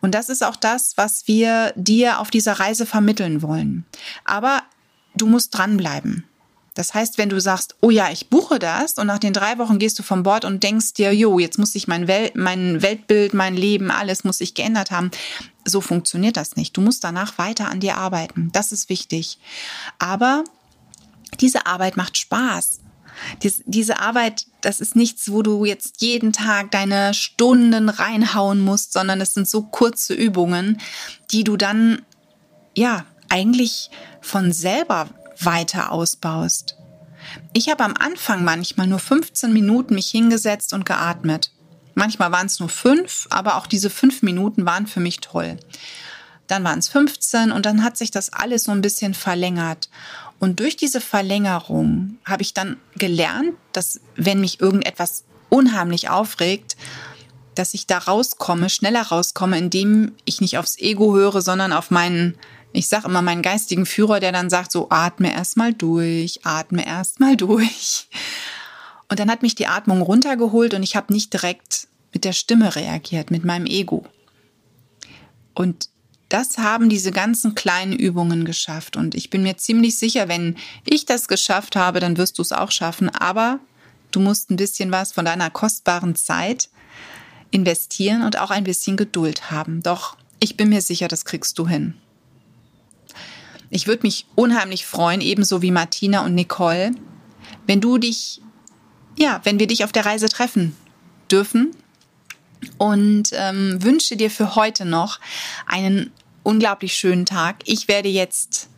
Und 0.00 0.14
das 0.14 0.28
ist 0.28 0.44
auch 0.44 0.56
das, 0.56 0.96
was 0.96 1.26
wir 1.26 1.72
dir 1.76 2.18
auf 2.18 2.30
dieser 2.30 2.54
Reise 2.54 2.86
vermitteln 2.86 3.40
wollen. 3.42 3.86
Aber 4.24 4.62
du 5.14 5.26
musst 5.26 5.56
dranbleiben. 5.56 6.24
Das 6.74 6.94
heißt, 6.94 7.18
wenn 7.18 7.28
du 7.28 7.40
sagst, 7.40 7.76
oh 7.82 7.90
ja, 7.90 8.10
ich 8.10 8.30
buche 8.30 8.58
das 8.58 8.94
und 8.94 9.06
nach 9.06 9.18
den 9.18 9.34
drei 9.34 9.58
Wochen 9.58 9.78
gehst 9.78 9.98
du 9.98 10.02
vom 10.02 10.22
Bord 10.22 10.44
und 10.44 10.62
denkst 10.62 10.94
dir, 10.94 11.14
jo, 11.14 11.38
jetzt 11.38 11.58
muss 11.58 11.74
ich 11.74 11.86
mein, 11.86 12.08
Wel 12.08 12.30
mein 12.34 12.80
Weltbild, 12.80 13.34
mein 13.34 13.54
Leben, 13.54 13.90
alles 13.90 14.24
muss 14.24 14.38
sich 14.38 14.54
geändert 14.54 14.90
haben. 14.90 15.10
So 15.66 15.80
funktioniert 15.82 16.36
das 16.36 16.56
nicht. 16.56 16.76
Du 16.76 16.80
musst 16.80 17.04
danach 17.04 17.36
weiter 17.36 17.68
an 17.68 17.80
dir 17.80 17.98
arbeiten. 17.98 18.50
Das 18.52 18.72
ist 18.72 18.88
wichtig. 18.88 19.38
Aber 19.98 20.44
diese 21.40 21.66
Arbeit 21.66 21.96
macht 21.96 22.16
Spaß. 22.16 22.80
Dies, 23.42 23.62
diese 23.66 24.00
Arbeit, 24.00 24.46
das 24.60 24.80
ist 24.80 24.96
nichts, 24.96 25.30
wo 25.30 25.42
du 25.42 25.64
jetzt 25.64 26.00
jeden 26.00 26.32
Tag 26.32 26.70
deine 26.70 27.14
Stunden 27.14 27.88
reinhauen 27.88 28.60
musst, 28.60 28.92
sondern 28.92 29.20
es 29.20 29.34
sind 29.34 29.48
so 29.48 29.62
kurze 29.62 30.14
Übungen, 30.14 30.80
die 31.30 31.44
du 31.44 31.56
dann, 31.56 32.02
ja, 32.76 33.04
eigentlich 33.28 33.90
von 34.20 34.52
selber 34.52 35.08
weiter 35.40 35.92
ausbaust. 35.92 36.76
Ich 37.52 37.68
habe 37.70 37.84
am 37.84 37.94
Anfang 37.98 38.44
manchmal 38.44 38.86
nur 38.86 38.98
15 38.98 39.52
Minuten 39.52 39.94
mich 39.94 40.08
hingesetzt 40.08 40.72
und 40.72 40.84
geatmet. 40.84 41.50
Manchmal 41.94 42.32
waren 42.32 42.46
es 42.46 42.60
nur 42.60 42.68
fünf, 42.68 43.26
aber 43.30 43.56
auch 43.56 43.66
diese 43.66 43.90
fünf 43.90 44.22
Minuten 44.22 44.64
waren 44.66 44.86
für 44.86 45.00
mich 45.00 45.20
toll. 45.20 45.58
Dann 46.46 46.64
waren 46.64 46.78
es 46.78 46.88
15 46.88 47.52
und 47.52 47.66
dann 47.66 47.84
hat 47.84 47.96
sich 47.96 48.10
das 48.10 48.32
alles 48.32 48.64
so 48.64 48.72
ein 48.72 48.82
bisschen 48.82 49.14
verlängert. 49.14 49.88
Und 50.42 50.58
durch 50.58 50.74
diese 50.74 51.00
Verlängerung 51.00 52.18
habe 52.24 52.42
ich 52.42 52.52
dann 52.52 52.76
gelernt, 52.96 53.52
dass 53.70 54.00
wenn 54.16 54.40
mich 54.40 54.60
irgendetwas 54.60 55.22
unheimlich 55.50 56.10
aufregt, 56.10 56.76
dass 57.54 57.74
ich 57.74 57.86
da 57.86 57.98
rauskomme, 57.98 58.68
schneller 58.68 59.02
rauskomme, 59.02 59.56
indem 59.56 60.16
ich 60.24 60.40
nicht 60.40 60.58
aufs 60.58 60.76
Ego 60.80 61.14
höre, 61.14 61.42
sondern 61.42 61.72
auf 61.72 61.92
meinen, 61.92 62.36
ich 62.72 62.88
sage 62.88 63.06
immer 63.06 63.22
meinen 63.22 63.42
geistigen 63.42 63.86
Führer, 63.86 64.18
der 64.18 64.32
dann 64.32 64.50
sagt, 64.50 64.72
so 64.72 64.88
atme 64.90 65.32
erstmal 65.32 65.74
durch, 65.74 66.40
atme 66.42 66.84
erstmal 66.84 67.36
durch. 67.36 68.08
Und 69.08 69.20
dann 69.20 69.30
hat 69.30 69.42
mich 69.42 69.54
die 69.54 69.68
Atmung 69.68 70.02
runtergeholt 70.02 70.74
und 70.74 70.82
ich 70.82 70.96
habe 70.96 71.12
nicht 71.12 71.32
direkt 71.32 71.86
mit 72.12 72.24
der 72.24 72.32
Stimme 72.32 72.74
reagiert, 72.74 73.30
mit 73.30 73.44
meinem 73.44 73.66
Ego. 73.66 74.04
Und 75.54 75.91
das 76.32 76.56
haben 76.56 76.88
diese 76.88 77.12
ganzen 77.12 77.54
kleinen 77.54 77.92
Übungen 77.92 78.44
geschafft. 78.44 78.96
Und 78.96 79.14
ich 79.14 79.28
bin 79.28 79.42
mir 79.42 79.58
ziemlich 79.58 79.98
sicher, 79.98 80.28
wenn 80.28 80.56
ich 80.84 81.04
das 81.04 81.28
geschafft 81.28 81.76
habe, 81.76 82.00
dann 82.00 82.16
wirst 82.16 82.38
du 82.38 82.42
es 82.42 82.52
auch 82.52 82.70
schaffen. 82.70 83.10
Aber 83.10 83.60
du 84.12 84.20
musst 84.20 84.50
ein 84.50 84.56
bisschen 84.56 84.90
was 84.90 85.12
von 85.12 85.26
deiner 85.26 85.50
kostbaren 85.50 86.16
Zeit 86.16 86.70
investieren 87.50 88.22
und 88.22 88.38
auch 88.38 88.50
ein 88.50 88.64
bisschen 88.64 88.96
Geduld 88.96 89.50
haben. 89.50 89.82
Doch 89.82 90.16
ich 90.40 90.56
bin 90.56 90.70
mir 90.70 90.80
sicher, 90.80 91.06
das 91.06 91.24
kriegst 91.24 91.58
du 91.58 91.68
hin. 91.68 91.94
Ich 93.68 93.86
würde 93.86 94.02
mich 94.02 94.26
unheimlich 94.34 94.86
freuen, 94.86 95.20
ebenso 95.20 95.60
wie 95.62 95.70
Martina 95.70 96.24
und 96.24 96.34
Nicole, 96.34 96.92
wenn 97.66 97.80
du 97.80 97.98
dich, 97.98 98.40
ja, 99.18 99.40
wenn 99.44 99.58
wir 99.58 99.66
dich 99.66 99.84
auf 99.84 99.92
der 99.92 100.06
Reise 100.06 100.28
treffen 100.28 100.74
dürfen 101.30 101.74
und 102.78 103.30
ähm, 103.32 103.82
wünsche 103.82 104.16
dir 104.16 104.30
für 104.30 104.56
heute 104.56 104.84
noch 104.84 105.20
einen 105.66 106.10
unglaublich 106.42 106.94
schönen 106.94 107.26
Tag. 107.26 107.56
Ich 107.64 107.88
werde 107.88 108.08
jetzt 108.08 108.68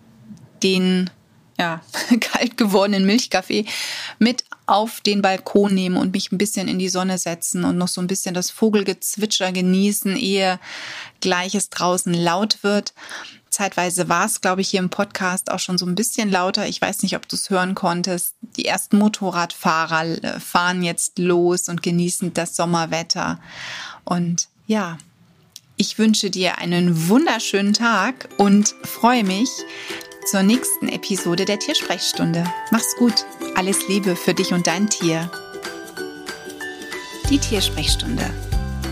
den 0.63 1.11
ja, 1.59 1.81
kalt 2.21 2.57
gewordenen 2.57 3.07
Milchkaffee 3.07 3.67
mit 4.19 4.45
auf 4.67 5.01
den 5.01 5.23
Balkon 5.23 5.75
nehmen 5.75 5.97
und 5.97 6.13
mich 6.13 6.33
ein 6.33 6.39
bisschen 6.39 6.69
in 6.69 6.79
die 6.79 6.89
Sonne 6.89 7.19
setzen 7.19 7.65
und 7.65 7.77
noch 7.77 7.89
so 7.89 8.01
ein 8.01 8.07
bisschen 8.07 8.35
das 8.35 8.51
Vogelgezwitscher 8.51 9.53
genießen, 9.53 10.17
ehe 10.17 10.59
gleiches 11.21 11.71
draußen 11.71 12.15
laut 12.15 12.63
wird. 12.63 12.95
Zeitweise 13.51 14.09
war 14.09 14.27
es, 14.27 14.41
glaube 14.41 14.63
ich, 14.63 14.71
hier 14.71 14.81
im 14.81 14.91
Podcast 14.91 15.53
auch 15.53 15.61
schon 15.61 15.79
so 15.79 15.87
ein 15.87 15.95
bisschen 15.95 16.29
lauter. 16.29 16.67
Ich 16.67 16.81
weiß 16.81 17.03
nicht, 17.03 17.15
ob 17.15 17.29
du 17.29 17.37
es 17.37 17.51
hören 17.51 17.77
konntest. 17.77 18.35
Die 18.41 18.65
ersten 18.65 18.99
Motorradfahrer 18.99 20.25
äh, 20.25 20.41
fahren 20.41 20.83
jetzt 20.83 21.21
los 21.21 21.69
und 21.69 21.81
genießen 21.83 22.35
das 22.35 22.57
Sommerwetter. 22.57 23.39
Und 24.05 24.49
ja, 24.67 24.99
ich 25.77 25.99
wünsche 25.99 26.31
dir 26.31 26.59
einen 26.59 27.09
wunderschönen 27.09 27.73
Tag 27.73 28.29
und 28.39 28.75
freue 28.85 29.25
mich 29.25 29.49
zur 30.31 30.43
nächsten 30.43 30.89
Episode 30.89 31.45
der 31.45 31.59
Tiersprechstunde. 31.59 32.45
Mach's 32.71 32.97
gut. 32.97 33.25
Alles 33.57 33.89
Liebe 33.89 34.17
für 34.17 34.35
dich 34.35 34.53
und 34.53 34.67
dein 34.67 34.89
Tier. 34.89 35.31
Die 37.29 37.39
Tiersprechstunde. 37.39 38.25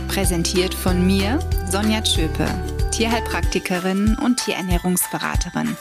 Präsentiert 0.08 0.74
von 0.74 1.06
mir, 1.06 1.38
Sonja 1.70 2.02
Tschöpe, 2.02 2.46
Tierheilpraktikerin 2.90 4.18
und 4.22 4.38
Tierernährungsberaterin. 4.44 5.76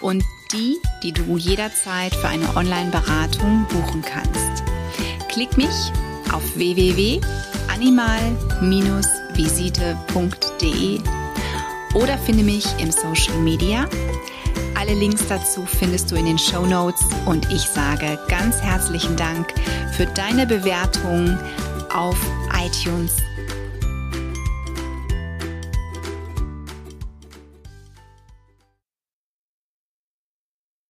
Und 0.00 0.24
die, 0.52 0.76
die 1.02 1.12
du 1.12 1.36
jederzeit 1.36 2.14
für 2.14 2.28
eine 2.28 2.56
Online-Beratung 2.56 3.66
buchen 3.68 4.02
kannst. 4.02 4.64
Klick 5.28 5.56
mich 5.56 5.92
auf 6.32 6.56
www.animal-visite.de 9.34 11.00
oder 11.94 12.18
finde 12.18 12.44
mich 12.44 12.66
im 12.78 12.90
Social 12.90 13.36
Media. 13.38 13.88
Alle 14.78 14.94
Links 14.94 15.26
dazu 15.28 15.64
findest 15.66 16.10
du 16.10 16.16
in 16.16 16.26
den 16.26 16.38
Show 16.38 16.64
Notes 16.64 17.04
und 17.26 17.50
ich 17.50 17.62
sage 17.62 18.18
ganz 18.28 18.60
herzlichen 18.60 19.16
Dank 19.16 19.52
für 19.96 20.06
deine 20.06 20.46
Bewertung 20.46 21.38
auf 21.92 22.16
iTunes 22.54 23.16